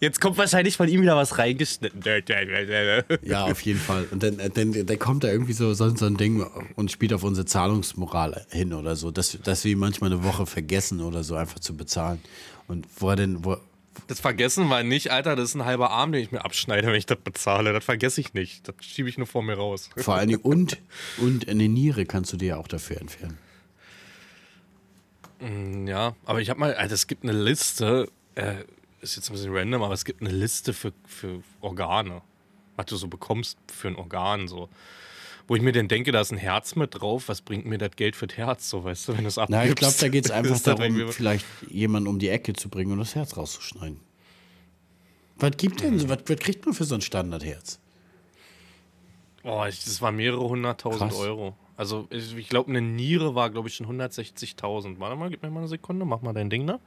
[0.00, 2.00] Jetzt kommt wahrscheinlich von ihm wieder was reingeschnitten.
[3.22, 4.06] Ja, auf jeden Fall.
[4.10, 6.42] Und dann, dann, dann kommt da irgendwie so, so so ein Ding
[6.76, 11.02] und spielt auf unsere Zahlungsmoral hin oder so, dass, dass wir manchmal eine Woche vergessen
[11.02, 12.22] oder so einfach zu bezahlen.
[12.66, 13.58] Und wo er denn, wo,
[14.06, 15.36] Das vergessen wir nicht, Alter.
[15.36, 17.72] Das ist ein halber Arm, den ich mir abschneide, wenn ich das bezahle.
[17.72, 18.66] Das vergesse ich nicht.
[18.66, 19.90] Das schiebe ich nur vor mir raus.
[19.96, 20.78] vor allen Dingen und,
[21.18, 23.38] und eine Niere kannst du dir ja auch dafür entfernen.
[25.86, 28.56] Ja, aber ich habe mal, also es gibt eine Liste, äh,
[29.00, 32.20] ist jetzt ein bisschen random, aber es gibt eine Liste für, für Organe,
[32.76, 34.68] was du so bekommst für ein Organ, so.
[35.50, 37.96] Wo ich mir dann denke, da ist ein Herz mit drauf, was bringt mir das
[37.96, 39.60] Geld für das Herz, so, weißt du, wenn du es abgibst.
[39.60, 42.68] Na, ich glaube, da geht es einfach das darum, vielleicht jemanden um die Ecke zu
[42.68, 43.98] bringen und das Herz rauszuschneiden.
[45.38, 47.80] Was gibt denn, was, was kriegt man für so ein Standardherz?
[49.42, 51.14] Oh, ich, das war mehrere hunderttausend.
[51.14, 51.56] Euro.
[51.76, 55.00] Also, ich, ich glaube, eine Niere war, glaube ich, schon 160.000.
[55.00, 56.78] Warte mal, gib mir mal eine Sekunde, mach mal dein Ding da.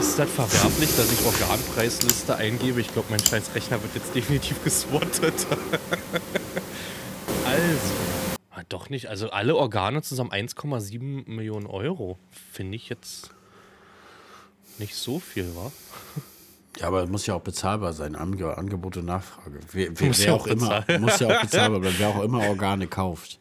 [0.00, 2.80] Ist das verwerflich, dass ich Organpreisliste eingebe?
[2.80, 5.46] Ich glaube, mein scheiß Rechner wird jetzt definitiv geswattet.
[7.62, 7.94] also.
[8.50, 9.06] Ah, doch nicht.
[9.08, 12.18] Also alle Organe zusammen 1,7 Millionen Euro.
[12.52, 13.30] Finde ich jetzt
[14.78, 15.70] nicht so viel, wa?
[16.78, 19.60] Ja, aber es muss ja auch bezahlbar sein, Ange Angebot und Nachfrage.
[19.72, 22.40] Wer, wer, Muss wer ja auch immer, muss ja auch bezahlbar bleiben, wer auch immer
[22.48, 23.38] Organe kauft.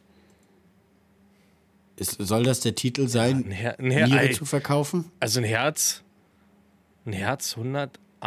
[1.97, 5.11] Ist, soll das der Titel sein, ein Her- ein Her- Niere zu verkaufen?
[5.19, 6.01] Also ein Herz.
[7.05, 7.55] Ein Herz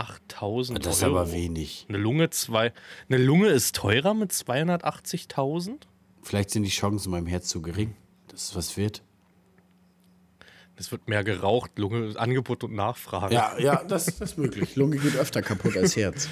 [0.02, 0.78] 108.000 Euro.
[0.78, 1.86] Das ist aber wenig.
[1.88, 2.72] Eine Lunge zwei.
[3.08, 5.72] Eine Lunge ist teurer mit 280.000?
[6.22, 7.94] Vielleicht sind die Chancen beim Herz zu gering,
[8.28, 9.02] dass es was wird.
[10.76, 13.34] Es wird mehr geraucht, Lunge, Angebot und Nachfrage.
[13.34, 14.76] Ja, ja, das, das ist möglich.
[14.76, 16.28] Lunge geht öfter kaputt als Herz.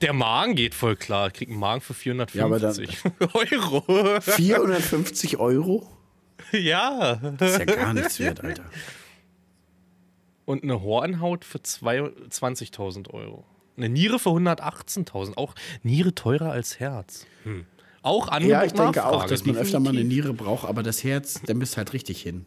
[0.00, 1.28] Der Magen geht voll klar.
[1.28, 1.94] Ich krieg einen Magen für
[2.32, 2.98] Ja, aber dann- 450
[3.34, 4.20] Euro.
[4.20, 5.88] 450 Euro?
[6.52, 7.16] ja.
[7.36, 8.64] Das ist ja gar nichts wert, Alter.
[10.48, 13.44] Und eine Hornhaut für zwei- 20.000 Euro.
[13.76, 15.36] Eine Niere für 118.000.
[15.36, 17.26] Auch Niere teurer als Herz.
[17.44, 17.66] Hm.
[18.00, 20.04] Auch Angebot Ja, ich denke Nachfrage, auch, dass man öfter mal eine.
[20.04, 22.46] Niere braucht, aber das Herz, dann bist halt richtig hin.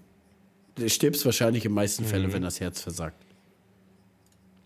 [0.76, 2.34] Du stirbst wahrscheinlich in meisten Fällen, Mhm.
[2.34, 3.22] wenn das Herz versagt.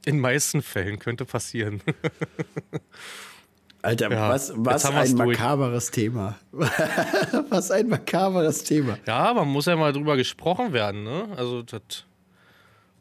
[0.05, 1.81] In meisten Fällen könnte passieren.
[3.81, 5.37] Alter, Ja, was, was ein durch.
[5.37, 6.35] makaberes Thema.
[7.49, 8.97] was ein makaberes Thema.
[9.05, 11.27] Ja, man muss ja mal drüber gesprochen werden, ne?
[11.35, 11.81] Also, das.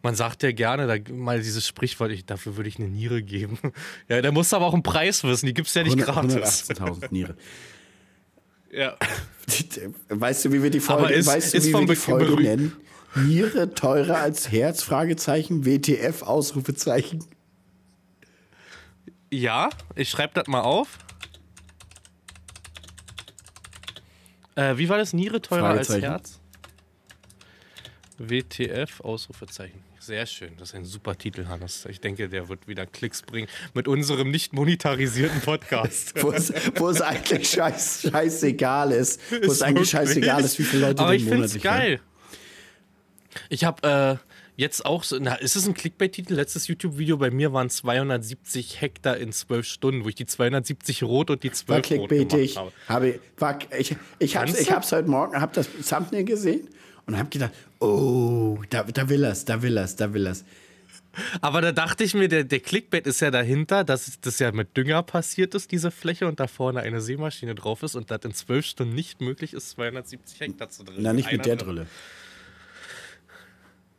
[0.04, 3.58] Man sagt ja gerne, da, mal dieses Sprichwort, ich, dafür würde ich eine Niere geben.
[4.08, 6.70] Ja, da musst du aber auch einen Preis wissen, die gibt's ja nicht 100 gratis.
[6.70, 7.36] 118.000 Niere.
[8.70, 8.96] Ja.
[10.08, 12.76] Weißt du, wie wir die Folge, ist- weißt du, wie wir die Folge nennen?
[13.14, 14.82] Niere teurer als Herz?
[14.82, 15.64] Fragezeichen.
[15.64, 16.22] WTF?
[16.24, 17.24] Ausrufezeichen.
[19.32, 20.98] Ja, ich schreibe das mal auf.
[24.56, 25.12] Äh, wie war das?
[25.12, 25.90] Niere teurer als.
[25.90, 26.40] Herz?
[28.18, 29.83] WTF, Ausrufezeichen.
[30.06, 31.86] Sehr schön, das ist ein super Titel, Hannes.
[31.88, 36.12] Ich denke, der wird wieder Klicks bringen mit unserem nicht monetarisierten Podcast.
[36.22, 39.18] Wo es, wo es eigentlich scheiß, scheißegal ist.
[39.30, 41.78] Wo es eigentlich scheißegal ist, wie viele Leute Aber den ich finde es monatlich hören.
[41.78, 42.00] geil.
[43.48, 46.34] Ich habe äh, jetzt auch so, na, ist es ein Clickbait-Titel?
[46.34, 51.30] Letztes YouTube-Video bei mir waren 270 Hektar in 12 Stunden, wo ich die 270 rot
[51.30, 52.56] und die 12 War rot clickbaitig.
[52.56, 53.08] gemacht habe.
[53.08, 56.68] Habe, war, ich ich habe Kannst ich hab's heute Morgen, habe das Thumbnail gesehen
[57.06, 60.44] und habe gedacht, oh, da, da will er's, da will er's, da will er's.
[61.40, 64.76] Aber da dachte ich mir, der, der Clickbait ist ja dahinter, dass das ja mit
[64.76, 68.34] Dünger passiert ist, diese Fläche, und da vorne eine Seemaschine drauf ist und das in
[68.34, 71.02] 12 Stunden nicht möglich ist, 270 Hektar zu drillen.
[71.02, 71.56] Na, nicht mit der.
[71.56, 71.86] Drille.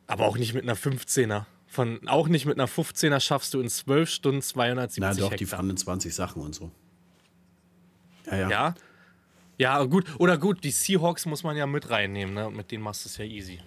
[0.06, 1.46] Aber auch nicht mit einer 15er.
[1.66, 5.38] Von, auch nicht mit einer 15er schaffst du in 12 Stunden 270 Na doch, Hektar.
[5.38, 6.70] die fahren in 20 Sachen und so.
[8.26, 8.50] Ja, ja.
[8.50, 8.74] Ja?
[9.58, 10.04] Ja, gut.
[10.18, 12.50] Oder gut, die Seahawks muss man ja mit reinnehmen, ne?
[12.50, 13.58] Mit denen machst du es ja easy.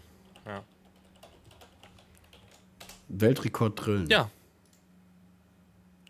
[0.46, 0.64] Ja.
[3.08, 4.08] Weltrekord drillen.
[4.08, 4.30] Ja,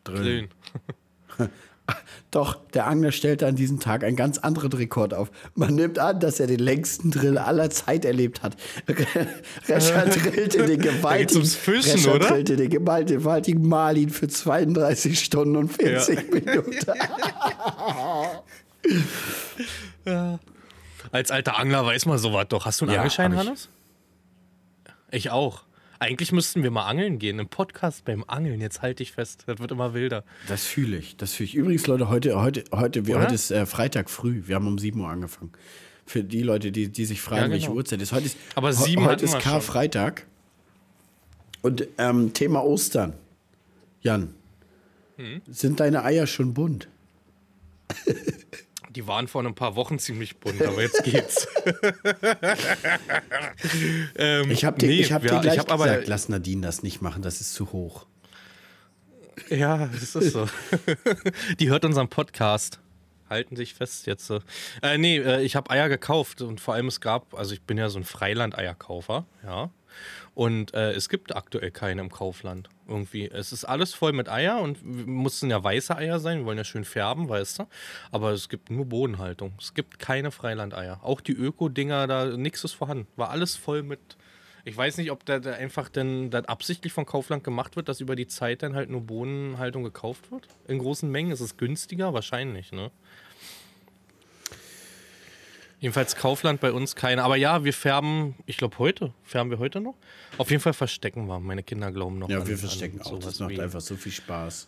[0.03, 0.49] drillen.
[1.37, 1.49] Grillen.
[2.31, 5.31] Doch, der Angler stellte an diesem Tag einen ganz anderen Rekord auf.
[5.55, 8.55] Man nimmt an, dass er den längsten Drill aller Zeit erlebt hat.
[9.67, 16.31] Rescher drillte den gewaltigen, Fischen, Rescher drillte den gewaltigen Marlin für 32 Stunden und 40
[16.31, 16.75] Minuten.
[21.11, 22.65] Als alter Angler weiß man sowas doch.
[22.65, 23.47] Hast du einen Ja, Angelschein, hab ich.
[23.47, 23.69] Hannes?
[25.11, 25.63] Ich auch.
[26.01, 27.39] Eigentlich müssten wir mal angeln gehen.
[27.39, 28.61] Im Podcast beim Angeln.
[28.61, 29.43] Jetzt halte ich fest.
[29.47, 30.23] Das wird immer wilder.
[30.47, 31.17] Das fühle ich.
[31.17, 31.55] Das fühle ich.
[31.55, 34.43] Übrigens, Leute, heute, heute, heute, wir, heute ist äh, Freitag früh.
[34.45, 35.51] Wir haben um 7 Uhr angefangen.
[36.05, 37.77] Für die Leute, die, die sich fragen, Ja, welche genau.
[37.77, 38.13] Uhrzeit ist.
[38.13, 39.37] Heute ist, Aber sieben heute ist.
[39.39, 40.25] Karfreitag.
[41.61, 43.13] Und ähm, Thema Ostern.
[44.01, 44.33] Jan,
[45.17, 45.41] Hm?
[45.49, 46.87] sind deine Eier schon bunt?
[48.89, 51.47] Die waren vor ein paar Wochen ziemlich bunt, aber jetzt geht's.
[54.15, 56.29] ähm, Ich habe dir, nee, ich hab ja, dir gleich ich hab aber- gesagt, lass
[56.29, 58.05] Nadine das nicht machen, das ist zu hoch.
[59.49, 60.47] Ja, das ist so.
[61.59, 62.79] Die hört unseren Podcast.
[63.29, 64.25] Halten sich fest jetzt.
[64.25, 64.39] so.
[64.81, 67.77] Äh, nee, äh, ich habe Eier gekauft und vor allem es gab, also ich bin
[67.77, 69.69] ja so ein Freiland-Eierkaufer, ja.
[70.33, 72.69] Und äh, es gibt aktuell keine im Kaufland.
[72.89, 73.27] Irgendwie.
[73.27, 76.39] Es ist alles voll mit Eier und mussten ja weiße Eier sein.
[76.39, 77.67] Wir wollen ja schön färben, weißt du.
[78.11, 79.53] Aber es gibt nur Bodenhaltung.
[79.59, 80.99] Es gibt keine Freilandeier.
[81.03, 83.07] Auch die Öko-Dinger, da nichts ist vorhanden.
[83.15, 83.99] War alles voll mit.
[84.65, 88.15] Ich weiß nicht, ob da einfach denn das absichtlich von Kaufland gemacht wird, dass über
[88.15, 90.47] die Zeit dann halt nur Bodenhaltung gekauft wird.
[90.67, 92.91] In großen Mengen ist es günstiger, wahrscheinlich, ne?
[95.79, 97.23] Jedenfalls Kaufland bei uns keine.
[97.23, 99.95] Aber ja, wir färben, ich glaube heute, färben wir heute noch.
[100.37, 101.39] Auf jeden Fall verstecken wir.
[101.39, 102.29] Meine Kinder glauben noch.
[102.29, 103.17] Ja, an- wir verstecken auch.
[103.19, 104.67] Das macht einfach so viel Spaß.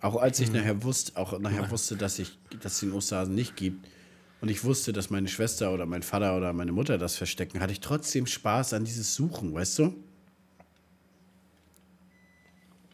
[0.00, 3.56] Auch als ich nachher wusste, auch nachher wusste, dass ich, dass es den Osterhasen nicht
[3.56, 3.88] gibt
[4.42, 7.72] und ich wusste, dass meine Schwester oder mein Vater oder meine Mutter das verstecken, hatte
[7.72, 9.94] ich trotzdem Spaß an dieses Suchen, weißt du?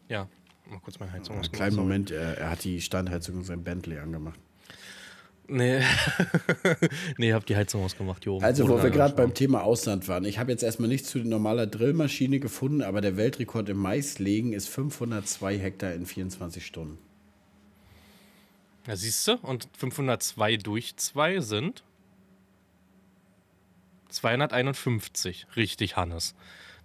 [0.09, 0.29] Ja,
[0.69, 1.77] mal kurz meine Heizung Einen kleinen.
[1.77, 4.39] Moment, er, er hat die Standheizung in seinem Bentley angemacht.
[5.49, 5.83] Nee,
[7.19, 8.39] nee, hab die Heizung ausgemacht, jo.
[8.39, 10.25] Also, wo wir gerade beim Thema Ausland waren.
[10.25, 14.69] Ich habe jetzt erstmal nichts zu normaler Drillmaschine gefunden, aber der Weltrekord im Maislegen ist
[14.69, 16.99] 502 Hektar in 24 Stunden.
[18.87, 19.39] Ja, siehst du?
[19.43, 21.83] Und 502 durch 2 sind
[24.09, 25.47] 251.
[25.57, 26.35] Richtig, Hannes.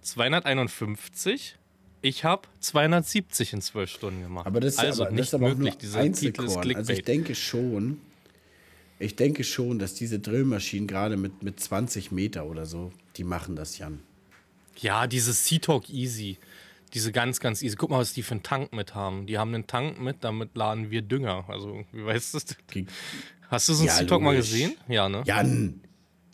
[0.02, 1.56] 251.
[2.02, 4.46] Ich habe 270 in 12 Stunden gemacht.
[4.46, 5.76] Aber das ist also aber, nicht das ist aber möglich.
[5.76, 6.60] Dieser Titel ist.
[6.60, 6.76] Clickbait.
[6.76, 8.00] Also ich denke schon,
[8.98, 13.56] ich denke schon, dass diese Drillmaschinen gerade mit, mit 20 Meter oder so, die machen
[13.56, 14.00] das, Jan.
[14.78, 16.38] Ja, diese Sea-Talk Easy.
[16.94, 17.76] Diese ganz, ganz easy.
[17.76, 19.26] Guck mal, was die für einen Tank mit haben.
[19.26, 21.44] Die haben einen Tank mit, damit laden wir Dünger.
[21.48, 22.38] Also, wie weißt du?
[22.68, 22.88] Krieg-
[23.48, 24.74] Hast du so einen Ja, Sea-Talk mal gesehen?
[24.88, 25.22] Ja, ne?
[25.26, 25.80] Jan,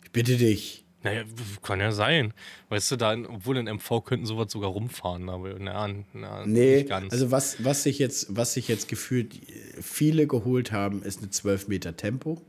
[0.03, 0.85] ich bitte dich.
[1.03, 1.23] Naja,
[1.61, 2.33] kann ja sein.
[2.69, 6.89] Weißt du, da, obwohl in MV könnten sowas sogar rumfahren, aber na, na Nee, nicht
[6.89, 7.11] ganz.
[7.11, 9.37] also was, was sich jetzt, was sich jetzt gefühlt
[9.81, 12.41] viele geholt haben, ist eine 12 Meter Tempo.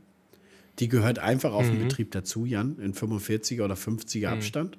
[0.79, 1.71] Die gehört einfach auf Mhm.
[1.71, 4.77] den Betrieb dazu, Jan, in 45er oder 50er Abstand.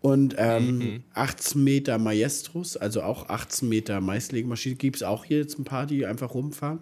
[0.00, 1.02] Und ähm, Mhm.
[1.14, 5.86] 18 Meter Maestros, also auch 18 Meter Maislegemaschine, gibt es auch hier jetzt ein paar,
[5.86, 6.78] die einfach rumfahren.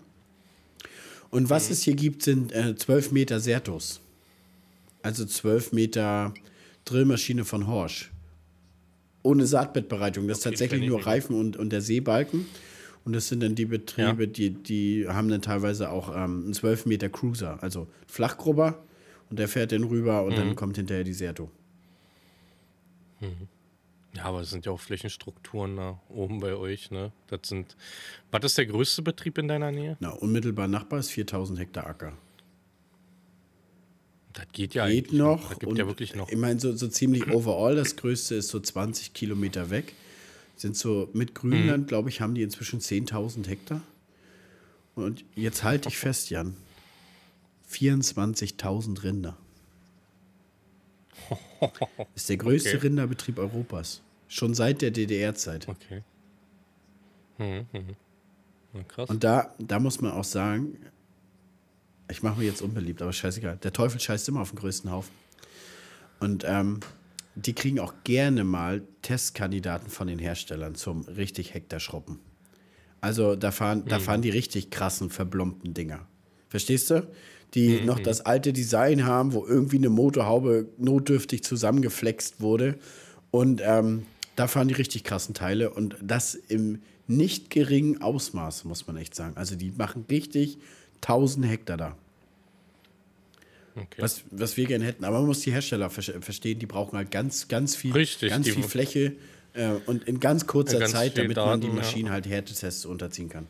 [1.31, 1.51] Und Mhm.
[1.51, 4.01] was es hier gibt, sind äh, 12 Meter Sertos.
[5.03, 6.35] Also 12 Meter
[6.85, 8.11] Drillmaschine von Horsch.
[9.23, 10.29] Ohne Saatbettbereitung.
[10.29, 11.07] Das ist Okay, tatsächlich kenn ich nur.
[11.07, 12.47] Reifen und, und der Seebalken.
[13.07, 14.27] Und das sind dann die Betriebe, Ja.
[14.31, 18.83] die, die haben dann teilweise auch ähm, einen 12 Meter Cruiser, also Flachgrubber.
[19.31, 20.37] Und der fährt dann rüber und Mhm.
[20.37, 21.51] dann kommt hinterher die Serto.
[24.15, 27.13] ja, aber es sind ja auch Flächenstrukturen da oben bei euch, ne?
[27.29, 27.77] Das sind.
[28.31, 29.97] Was ist der größte Betrieb in deiner Nähe?
[30.01, 32.13] Na, unmittelbar Nachbar ist 4000 Hektar Acker.
[34.33, 35.49] Das geht ja Geht noch.
[35.51, 36.29] Das gibt ja wirklich noch.
[36.31, 39.95] Ich meine, so, so ziemlich overall, das größte ist so 20 Kilometer weg.
[40.57, 41.87] Sind so mit Grünland, Mhm.
[41.89, 43.83] glaube ich, haben die inzwischen 10.000 Hektar.
[44.95, 46.57] Und jetzt halte ich fest, Jan.
[47.71, 49.37] 24.000 Rinder.
[52.15, 52.79] Ist der größte Okay.
[52.79, 54.01] Rinderbetrieb Europas.
[54.29, 55.69] Schon seit der DDR-Zeit.
[55.69, 56.03] Okay.
[57.39, 58.89] Mhm, mhm.
[58.89, 59.09] Krass.
[59.11, 60.77] Und da, da muss man auch sagen,
[62.11, 63.57] ich mache mir jetzt unbeliebt, aber scheißegal.
[63.63, 65.13] Der Teufel scheißt immer auf den größten Haufen.
[66.21, 66.81] Und ähm,
[67.37, 72.19] die kriegen auch gerne mal Testkandidaten von den Herstellern zum richtig Hektar schroppen.
[73.01, 76.07] Also da fahren, da fahren die richtig krassen, verblombten Dinger.
[76.49, 77.07] Verstehst du?
[77.55, 82.79] Die noch das alte Design haben, wo irgendwie eine Motorhaube notdürftig zusammengeflext wurde.
[83.31, 85.71] Und ähm, da fahren die richtig krassen Teile.
[85.71, 89.37] Und das im nicht geringen Ausmaß, muss man echt sagen.
[89.37, 90.59] Also die machen richtig
[91.03, 91.97] 1000 Hektar da.
[93.77, 94.01] Okay.
[94.01, 95.05] Was, was wir gerne hätten.
[95.05, 98.49] Aber man muss die Hersteller ver- verstehen, die brauchen halt ganz, ganz viel, Richtig, ganz
[98.49, 99.13] viel Fläche
[99.53, 101.83] äh, und in ganz kurzer Ganz Zeit, damit man die Daten, ja.
[101.83, 103.47] Maschinen halt Härtetests unterziehen kann.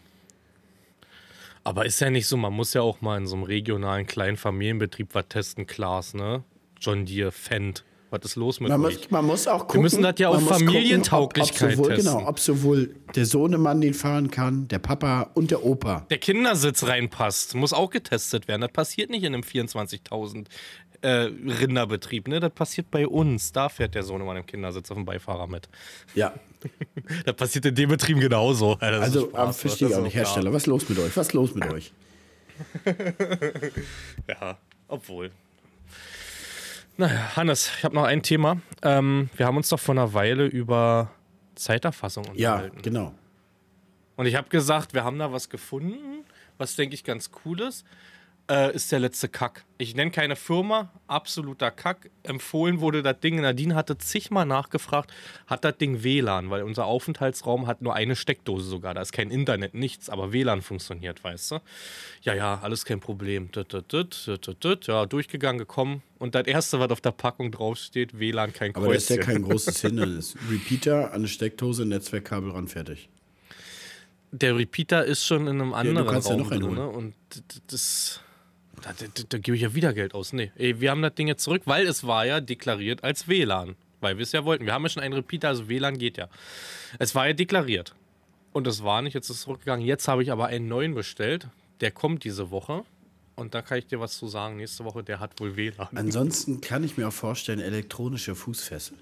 [1.62, 4.36] Aber ist ja nicht so, man muss ja auch mal in so einem regionalen kleinen
[4.36, 6.44] Familienbetrieb was testen, Klaas, ne?
[6.80, 7.84] John Deere, Fendt.
[8.10, 8.98] Was ist los mit Man euch?
[8.98, 9.82] muss, man muss auch gucken.
[9.82, 12.14] müssen das ja auf Familientauglichkeit gucken, ob, ob sowohl, testen.
[12.18, 16.06] Genau, ob sowohl der Sohnemann den fahren kann, der Papa und der Opa.
[16.10, 18.60] Der Kindersitz reinpasst, muss auch getestet werden.
[18.62, 20.46] Das passiert nicht in einem 24.000
[21.02, 22.40] äh, Rinderbetrieb, ne?
[22.40, 23.52] Das passiert bei uns.
[23.52, 25.68] Da fährt der Sohnemann im Kindersitz auf dem Beifahrer mit.
[26.14, 26.32] Ja,
[27.24, 28.76] Das passiert in dem Betrieb genauso.
[28.76, 30.14] Das also Spaß, das verstehe ich auch nicht.
[30.14, 30.52] Hersteller.
[30.52, 31.16] Was ist los mit euch?
[31.16, 31.92] Was ist los mit euch?
[34.28, 35.30] Ja, obwohl.
[36.98, 38.58] Naja, Hannes, ich habe noch ein Thema.
[38.82, 41.10] Ähm, wir haben uns doch vor einer Weile über
[41.54, 42.82] Zeiterfassung Ja, unterhalten.
[42.82, 43.14] genau.
[44.16, 46.24] Und ich habe gesagt, wir haben da was gefunden,
[46.56, 47.84] was denke ich ganz cool ist.
[48.50, 49.64] Äh, ist der letzte Kack.
[49.78, 52.10] Ich nenne keine Firma, absoluter Kack.
[52.22, 55.12] Empfohlen wurde das Ding, Nadine hatte zigmal nachgefragt,
[55.46, 58.94] hat das Ding WLAN, weil unser Aufenthaltsraum hat nur eine Steckdose sogar.
[58.94, 61.58] Da ist kein Internet, nichts, aber WLAN funktioniert, weißt du?
[62.22, 63.50] Ja, ja, alles kein Problem.
[63.54, 66.02] Ja, durchgegangen, gekommen.
[66.18, 69.34] Und das erste, was auf der Packung draufsteht, WLAN, kein Aber das ist ja Kreuzchen.
[69.34, 70.36] kein großes Hindernis.
[70.50, 73.08] Repeater, an eine Steckdose, Netzwerkkabel ran, fertig.
[74.32, 76.88] Der Repeater ist schon in einem anderen kannst ja Raum noch einen drin, ne?
[76.88, 77.14] Und
[77.68, 78.20] das.
[78.86, 80.32] Da, da, da, gebe ich ja wieder Geld aus.
[80.32, 83.74] Nee, ey, wir haben das Ding jetzt zurück, weil es war ja deklariert als WLAN.
[84.00, 84.64] Weil wir es ja wollten.
[84.64, 86.28] Wir haben ja schon einen Repeater, also WLAN geht ja.
[86.98, 87.94] Es war ja deklariert.
[88.52, 89.84] Und es war nicht, jetzt ist es zurückgegangen.
[89.84, 91.48] Jetzt habe ich aber einen neuen bestellt.
[91.80, 92.84] Der kommt diese Woche.
[93.34, 94.56] Und da kann ich dir was zu sagen.
[94.58, 95.88] Nächste Woche, der hat wohl WLAN.
[95.94, 98.96] Ansonsten kann ich mir auch vorstellen, elektronische Fußfessel.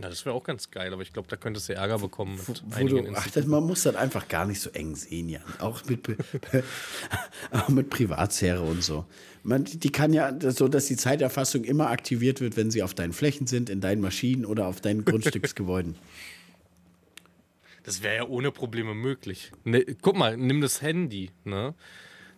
[0.00, 2.64] Ja, das wäre auch ganz geil, aber ich glaube, da könntest du Ärger bekommen mit
[2.66, 5.42] Wo einigen du, ach, das, man muss das einfach gar nicht so eng sehen, Jan.
[5.60, 6.08] Auch mit,
[7.52, 9.04] auch mit Privatsphäre und so.
[9.44, 13.12] Man, die kann ja so, dass die Zeiterfassung immer aktiviert wird, wenn sie auf deinen
[13.12, 15.94] Flächen sind, in deinen Maschinen oder auf deinen Grundstücksgebäuden.
[17.84, 19.52] Das wäre ja ohne Probleme möglich.
[19.62, 21.30] Ne, guck mal, nimm das Handy.
[21.44, 21.74] Ne?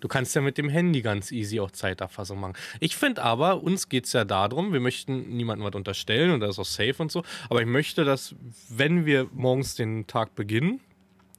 [0.00, 2.54] Du kannst ja mit dem Handy ganz easy auch Zeiterfassung machen.
[2.80, 6.50] Ich finde aber, uns geht es ja darum, wir möchten niemandem was unterstellen und das
[6.50, 8.34] ist auch safe und so, aber ich möchte, dass,
[8.68, 10.80] wenn wir morgens den Tag beginnen,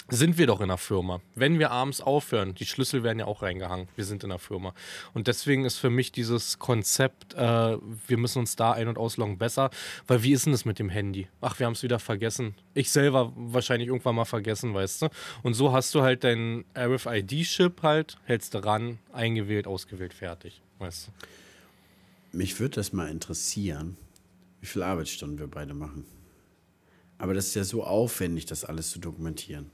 [0.10, 1.22] sind wir doch in der Firma.
[1.36, 4.74] Wenn wir abends aufhören, die Schlüssel werden ja auch reingehangen, wir sind in der Firma.
[5.14, 7.78] Und deswegen ist für mich dieses Konzept, äh,
[8.08, 9.70] wir müssen uns da ein- und ausloggen besser,
[10.08, 11.28] weil wie ist denn das mit dem Handy?
[11.41, 12.55] Ach, wir haben es wieder vergessen.
[12.74, 15.10] Ich selber wahrscheinlich irgendwann mal vergessen, weißt du?
[15.43, 21.08] Und so hast du halt deinen RFID-Chip halt, hältst du ran, eingewählt, ausgewählt, fertig, weißt
[21.08, 22.38] du?
[22.38, 23.97] Mich würde das mal interessieren,
[24.62, 26.05] wie viele Arbeitsstunden wir beide machen.
[27.18, 29.72] Aber das ist ja so aufwendig, das alles zu dokumentieren.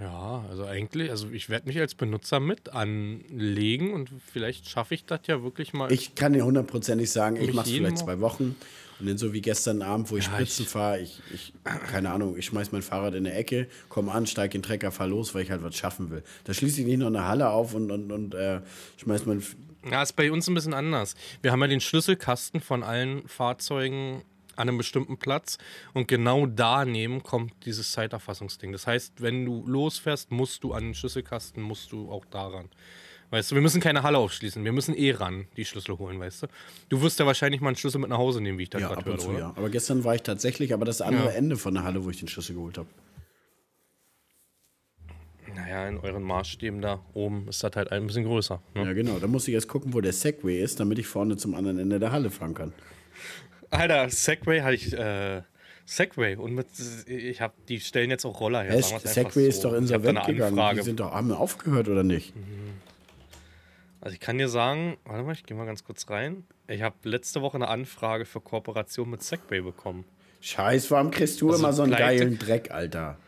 [0.00, 5.04] Ja, also eigentlich, also ich werde mich als Benutzer mit anlegen und vielleicht schaffe ich
[5.06, 5.90] das ja wirklich mal.
[5.90, 8.56] Ich kann dir hundertprozentig sagen, ich mache es vielleicht zwei Wochen.
[8.98, 11.52] Und dann so wie gestern Abend, wo ich Ja, Spritzen ich- fahre, ich, ich,
[11.90, 14.90] keine Ahnung, ich schmeiß mein Fahrrad in der Ecke, komme an, steige in den Trecker,
[14.90, 16.22] fahr los, weil ich halt was schaffen will.
[16.44, 18.60] Da schließe ich nicht noch eine Halle auf und, und, und äh,
[18.96, 19.42] schmeiß mein.
[19.90, 21.14] Ja, ist bei uns ein bisschen anders.
[21.42, 24.22] Wir haben ja den Schlüsselkasten von allen Fahrzeugen
[24.56, 25.58] an einem bestimmten Platz
[25.94, 28.72] und genau daneben kommt dieses Zeiterfassungsding.
[28.72, 32.68] Das heißt, wenn du losfährst, musst du an den Schlüsselkasten, musst du auch daran.
[33.30, 36.44] Weißt du, wir müssen keine Halle aufschließen, wir müssen eh ran die Schlüssel holen, weißt
[36.44, 36.46] du.
[36.88, 38.88] Du wirst ja wahrscheinlich mal einen Schlüssel mit nach Hause nehmen, wie ich das Ja,
[38.88, 39.38] gerade höre, zu, oder?
[39.38, 39.52] ja.
[39.56, 41.30] Aber gestern war ich tatsächlich, aber das andere Ja.
[41.32, 42.88] Ende von der Halle, wo ich den Schlüssel geholt habe.
[45.54, 48.60] Naja, in euren Maßstäben da oben ist das halt ein bisschen größer.
[48.74, 48.84] Ne?
[48.84, 49.18] Ja, genau.
[49.18, 51.98] Da muss ich jetzt gucken, wo der Segway ist, damit ich vorne zum anderen Ende
[51.98, 52.72] der Halle fahren kann.
[53.70, 54.92] Alter, Segway hatte ich.
[54.92, 55.42] Äh,
[55.88, 56.66] Segway und mit,
[57.06, 58.74] ich habe die stellen jetzt auch Roller her.
[58.74, 59.68] Einfach Segway ist so.
[59.68, 60.58] doch hab da insolvent gegangen.
[60.58, 60.78] Anfrage.
[60.78, 62.32] Die sind doch, haben aufgehört oder nicht?
[64.00, 66.44] Also ich kann dir sagen, warte mal, ich gehe mal ganz kurz rein.
[66.68, 70.04] Ich habe letzte Woche eine Anfrage für Kooperation mit Segway bekommen.
[70.40, 73.18] Scheiß, warum kriegst du Also immer so einen pleite- geilen Dreck, Alter?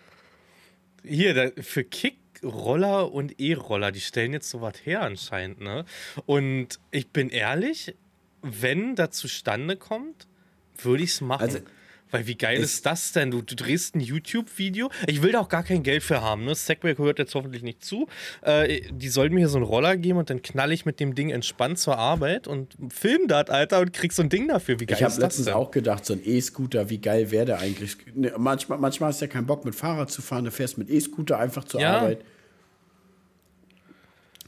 [1.05, 5.84] Hier, da, für Kick, Roller und E-Roller, die stellen jetzt sowas her anscheinend, ne?
[6.26, 7.97] Und ich bin ehrlich,
[8.43, 10.27] wenn das zustande kommt,
[10.84, 11.42] würde ich es machen.
[11.42, 11.58] Also,
[12.10, 13.30] Weil wie geil ist das denn?
[13.30, 14.90] Du, du drehst ein YouTube-Video.
[15.06, 16.46] Ich will da auch gar kein Geld für haben.
[16.46, 16.54] Ne?
[16.54, 18.06] Segway gehört jetzt hoffentlich nicht zu.
[18.40, 21.14] Äh, die sollten mir hier so einen Roller geben und dann knall ich mit dem
[21.14, 24.80] Ding entspannt zur Arbeit und film das, Alter, und krieg so ein Ding dafür.
[24.80, 25.54] Wie geil Ich habe ist das letztens denn?
[25.54, 27.98] auch gedacht, so ein E-Scooter, wie geil wäre der eigentlich?
[28.14, 30.88] Ne, manchmal, manchmal hast du ja keinen Bock, mit Fahrrad zu fahren, du fährst mit
[30.88, 31.98] E-Scooter einfach zur Ja.
[31.98, 32.24] Arbeit.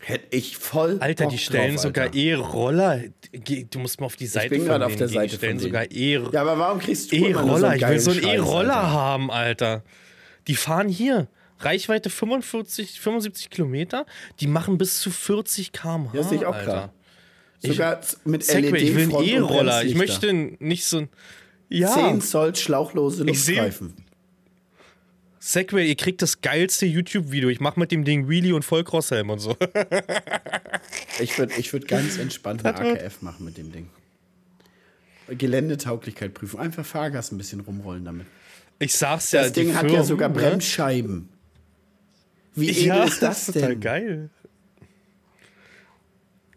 [0.02, 0.96] Hätte ich voll.
[1.00, 2.14] Alter, Bock die stellen drauf, sogar.
[2.14, 3.00] E-Roller.
[3.32, 5.14] Geh- Du musst mal auf die Seite bin von gerade auf der gehen.
[5.14, 7.68] Seite Die stellen sogar E- Ja, aber warum kriegst du so E-Roller.
[7.68, 9.82] einen ich will so einen E-Roller haben, Alter.
[10.48, 11.28] Die fahren hier.
[11.58, 14.06] Reichweite 45, 75 Kilometer.
[14.40, 16.16] Die machen bis zu 40 km/h.
[16.16, 16.90] Ja, sehe ich auch gerade.
[17.62, 19.84] Sogar z- mit Segway, ich will einen E-Roller.
[19.84, 21.08] Ich möchte nicht so ein.
[21.68, 23.94] Ja, 10 Zoll schlauchlose Ich Luftreifen.
[25.42, 27.48] Segway, ihr kriegt das geilste YouTube-Video.
[27.48, 29.56] Ich mache mit dem Ding Wheelie und Vollcrosshelm und so.
[31.20, 33.90] Ich würde ich würd ganz entspannt eine Das AKF machen mit dem Ding.
[35.28, 36.58] Geländetauglichkeit prüfen.
[36.58, 38.26] Einfach Fahrgas ein bisschen rumrollen damit.
[38.78, 39.42] Ich sag's ja.
[39.42, 40.34] Das Ding hat ja Firmen, sogar ne?
[40.34, 41.28] Bremsscheiben.
[42.54, 43.80] Wie edel Ja, ist das total denn?
[43.80, 44.30] geil.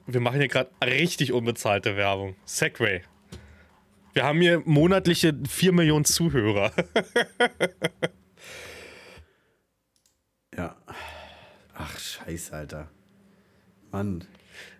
[0.07, 2.35] Wir machen hier gerade richtig unbezahlte Werbung.
[2.45, 3.01] Segway.
[4.13, 6.71] Wir haben hier monatliche 4 Millionen Zuhörer.
[10.55, 10.75] Ja.
[11.73, 12.89] Ach, scheiße, Alter.
[13.91, 14.25] Mann.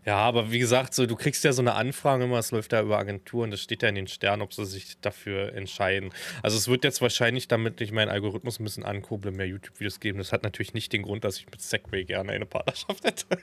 [0.06, 2.82] Ja, aber wie gesagt, so, du kriegst ja so eine Anfrage immer, es läuft ja
[2.82, 6.12] über Agenturen, das steht ja in den Sternen, ob sie sich dafür entscheiden.
[6.42, 10.18] Also es wird jetzt wahrscheinlich, damit ich meinen Algorithmus ein bisschen ankurbel, mehr YouTube-Videos geben.
[10.18, 13.26] Das hat natürlich nicht den Grund, dass ich mit Segway gerne eine Partnerschaft hätte.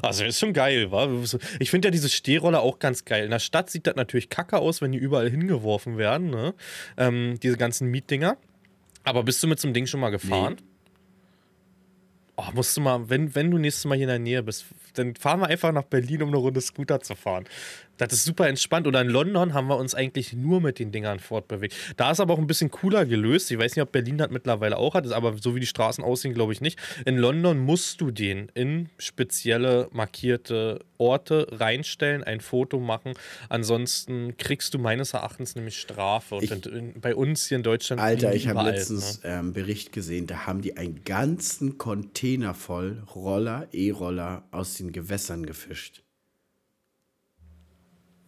[0.00, 1.10] Also ist schon geil, wa?
[1.58, 3.24] Ich finde ja diese Stehroller auch ganz geil.
[3.24, 6.54] In der Stadt sieht das natürlich kacke aus, wenn die überall hingeworfen werden, ne?
[6.96, 8.38] Ähm, diese ganzen Mietdinger.
[9.04, 10.56] Aber bist du mit so einem Ding schon mal gefahren?
[10.58, 10.67] Nee.
[12.40, 14.66] Oh, musst du mal, wenn, wenn du nächstes Mal hier in der Nähe bist,
[14.98, 17.44] dann fahren wir einfach nach Berlin, um eine Runde Scooter zu fahren.
[17.96, 18.86] Das ist super entspannt.
[18.86, 21.74] Oder in London haben wir uns eigentlich nur mit den Dingern fortbewegt.
[21.96, 23.50] Da ist aber auch ein bisschen cooler gelöst.
[23.50, 26.32] Ich weiß nicht, ob Berlin das mittlerweile auch hat, aber so wie die Straßen aussehen,
[26.32, 26.78] glaube ich nicht.
[27.06, 33.14] In London musst du den in spezielle markierte Orte reinstellen, ein Foto machen.
[33.48, 36.36] Ansonsten kriegst du meines Erachtens nämlich Strafe.
[36.36, 38.00] Und Ich- in, bei uns hier in Deutschland.
[38.00, 39.30] Alter, ich habe überall, letztens Ne?
[39.30, 44.87] ähm, einen Bericht gesehen, da haben die einen ganzen Container voll Roller, E-Roller aus den
[44.92, 46.02] Gewässern gefischt.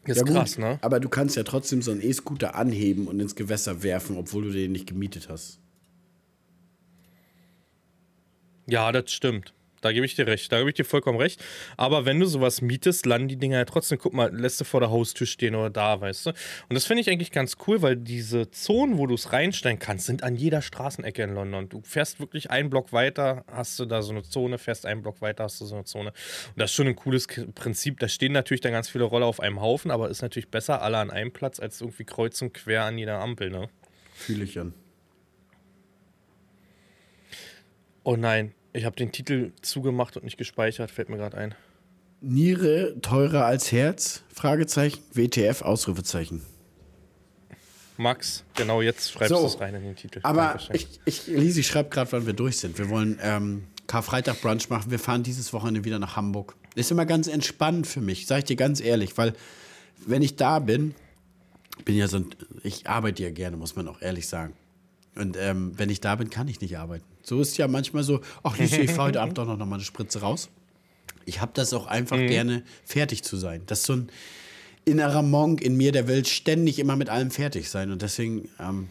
[0.04, 0.78] Ist Ja, gut, krass, ne?
[0.82, 4.50] Aber du kannst ja trotzdem so einen E-Scooter anheben und ins Gewässer werfen, obwohl du
[4.50, 5.60] den nicht gemietet hast.
[8.66, 9.52] Ja, das stimmt.
[9.80, 10.52] Da gebe ich dir recht.
[10.52, 11.42] Da gebe ich dir vollkommen recht.
[11.76, 14.80] Aber wenn du sowas mietest, landen die Dinger ja trotzdem, guck mal, lässt du vor
[14.80, 16.30] der Haustür stehen oder da, weißt du?
[16.30, 20.06] Und das finde ich eigentlich ganz cool, weil diese Zonen, wo du es reinstellen kannst,
[20.06, 21.68] sind an jeder Straßenecke in London.
[21.68, 25.22] Du fährst wirklich einen Block weiter, hast du da so eine Zone, fährst einen Block
[25.22, 26.10] weiter, hast du so eine Zone.
[26.10, 27.98] Und das ist schon ein cooles Prinzip.
[28.00, 30.98] Da stehen natürlich dann ganz viele Roller auf einem Haufen, aber ist natürlich besser alle
[30.98, 33.68] an einem Platz, als irgendwie kreuz und quer an jeder Ampel, ne?
[34.12, 34.74] Fühle ich an.
[38.02, 41.54] Oh nein, ich habe den Titel zugemacht und nicht gespeichert, fällt mir gerade ein.
[42.20, 44.22] Niere teurer als Herz?
[44.32, 45.00] Fragezeichen.
[45.12, 45.62] WTF?
[45.62, 46.42] Ausrufezeichen.
[47.96, 49.40] Max, genau jetzt schreibst So.
[49.40, 50.20] du es rein in den Titel.
[50.22, 52.78] Aber ich, ich, Lisi schreibt gerade, wann wir durch sind.
[52.78, 54.90] Wir wollen ähm, Karfreitag Brunch machen.
[54.90, 56.54] Wir fahren dieses Wochenende wieder nach Hamburg.
[56.74, 59.34] Ist immer ganz entspannt für mich, sag ich dir ganz ehrlich, weil
[60.06, 60.94] wenn ich da bin,
[61.84, 62.26] bin ja so ein,
[62.62, 64.54] ich arbeite ja gerne, muss man auch ehrlich sagen.
[65.16, 67.04] Und ähm, wenn ich da bin, kann ich nicht arbeiten.
[67.22, 70.20] So ist ja manchmal so, ach ich fahre heute Abend doch noch mal eine Spritze
[70.20, 70.48] raus.
[71.26, 73.62] Ich habe das auch einfach gerne, fertig zu sein.
[73.66, 74.10] Das ist so ein
[74.84, 77.92] innerer Monk in mir, der will ständig immer mit allem fertig sein.
[77.92, 78.88] Und deswegen, ähm,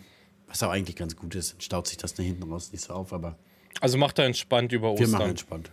[0.47, 3.13] was auch eigentlich ganz gut ist, staut sich das da hinten raus nicht so auf,
[3.13, 3.37] aber
[3.81, 5.11] also macht er entspannt über wir Ostern.
[5.11, 5.71] machen entspannt.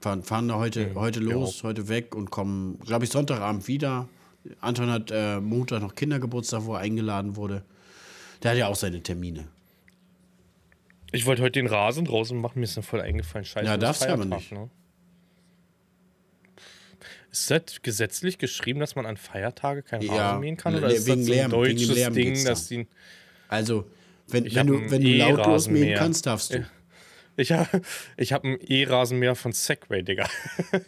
[0.00, 4.08] Fahren, fahren da heute, heute los, heute weg und kommen, glaube ich, Sonntagabend wieder.
[4.60, 7.64] Anton hat äh, Montag noch Kindergeburtstag, wo er eingeladen wurde.
[8.42, 9.48] Der hat ja auch seine Termine.
[11.12, 13.44] Ich wollte heute den Rasen draußen machen, mir ist dann voll eingefallen.
[13.44, 14.52] Scheiße, Ja, darfst du aber nicht.
[14.52, 14.68] Ne?
[17.30, 20.72] Ist das gesetzlich geschrieben, dass man an Feiertage keinen Ja, Rasen mähen kann?
[20.74, 22.86] le- Oder ist wegen das so ein deutsches Lärm Ding, dass die.
[23.48, 23.88] Also,
[24.28, 26.66] wenn, wenn, du, wenn du lautlos mähen kannst, darfst du.
[27.36, 27.82] Ich habe
[28.16, 30.28] ich hab einen E-Rasenmäher von Segway, Digga.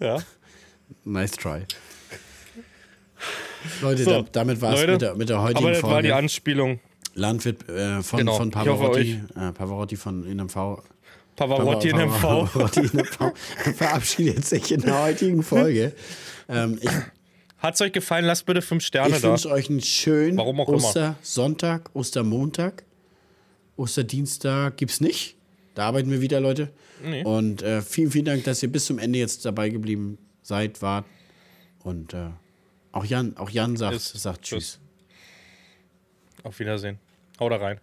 [0.00, 0.18] ja.
[1.04, 1.62] Nice try.
[3.82, 6.08] Leute, So, da, damit war es mit der, mit der heutigen Aber das war die
[6.08, 6.16] Folge.
[6.16, 6.80] Anspielung.
[7.16, 8.36] Landwirt äh, von, Genau.
[8.36, 10.54] von Ich Pavarotti, äh, Pavarotti von NMV.
[11.34, 12.20] Pavarotti in MV.
[12.22, 13.32] Pavarotti in MV
[13.76, 15.92] verabschiedet sich in der heutigen Folge.
[16.48, 16.90] ähm, ich
[17.58, 18.24] Hat's euch gefallen?
[18.26, 19.30] Lasst bitte fünf Sterne ich da.
[19.30, 20.68] wünsche euch einen schönen Warum auch.
[20.68, 22.84] Ostersonntag, Ostermontag.
[23.76, 25.36] Osterdienstag gibt's nicht.
[25.74, 26.70] Da arbeiten wir wieder, Leute.
[27.04, 27.24] Nee.
[27.24, 31.04] Und äh, vielen, vielen Dank, dass ihr bis zum Ende jetzt dabei geblieben seid, wart.
[31.82, 32.28] Und äh,
[32.92, 34.78] auch Jan, auch Jan sagt, Ist- sagt Tschüss.
[36.42, 36.98] Auf Wiedersehen.
[37.38, 37.80] Hau da rein.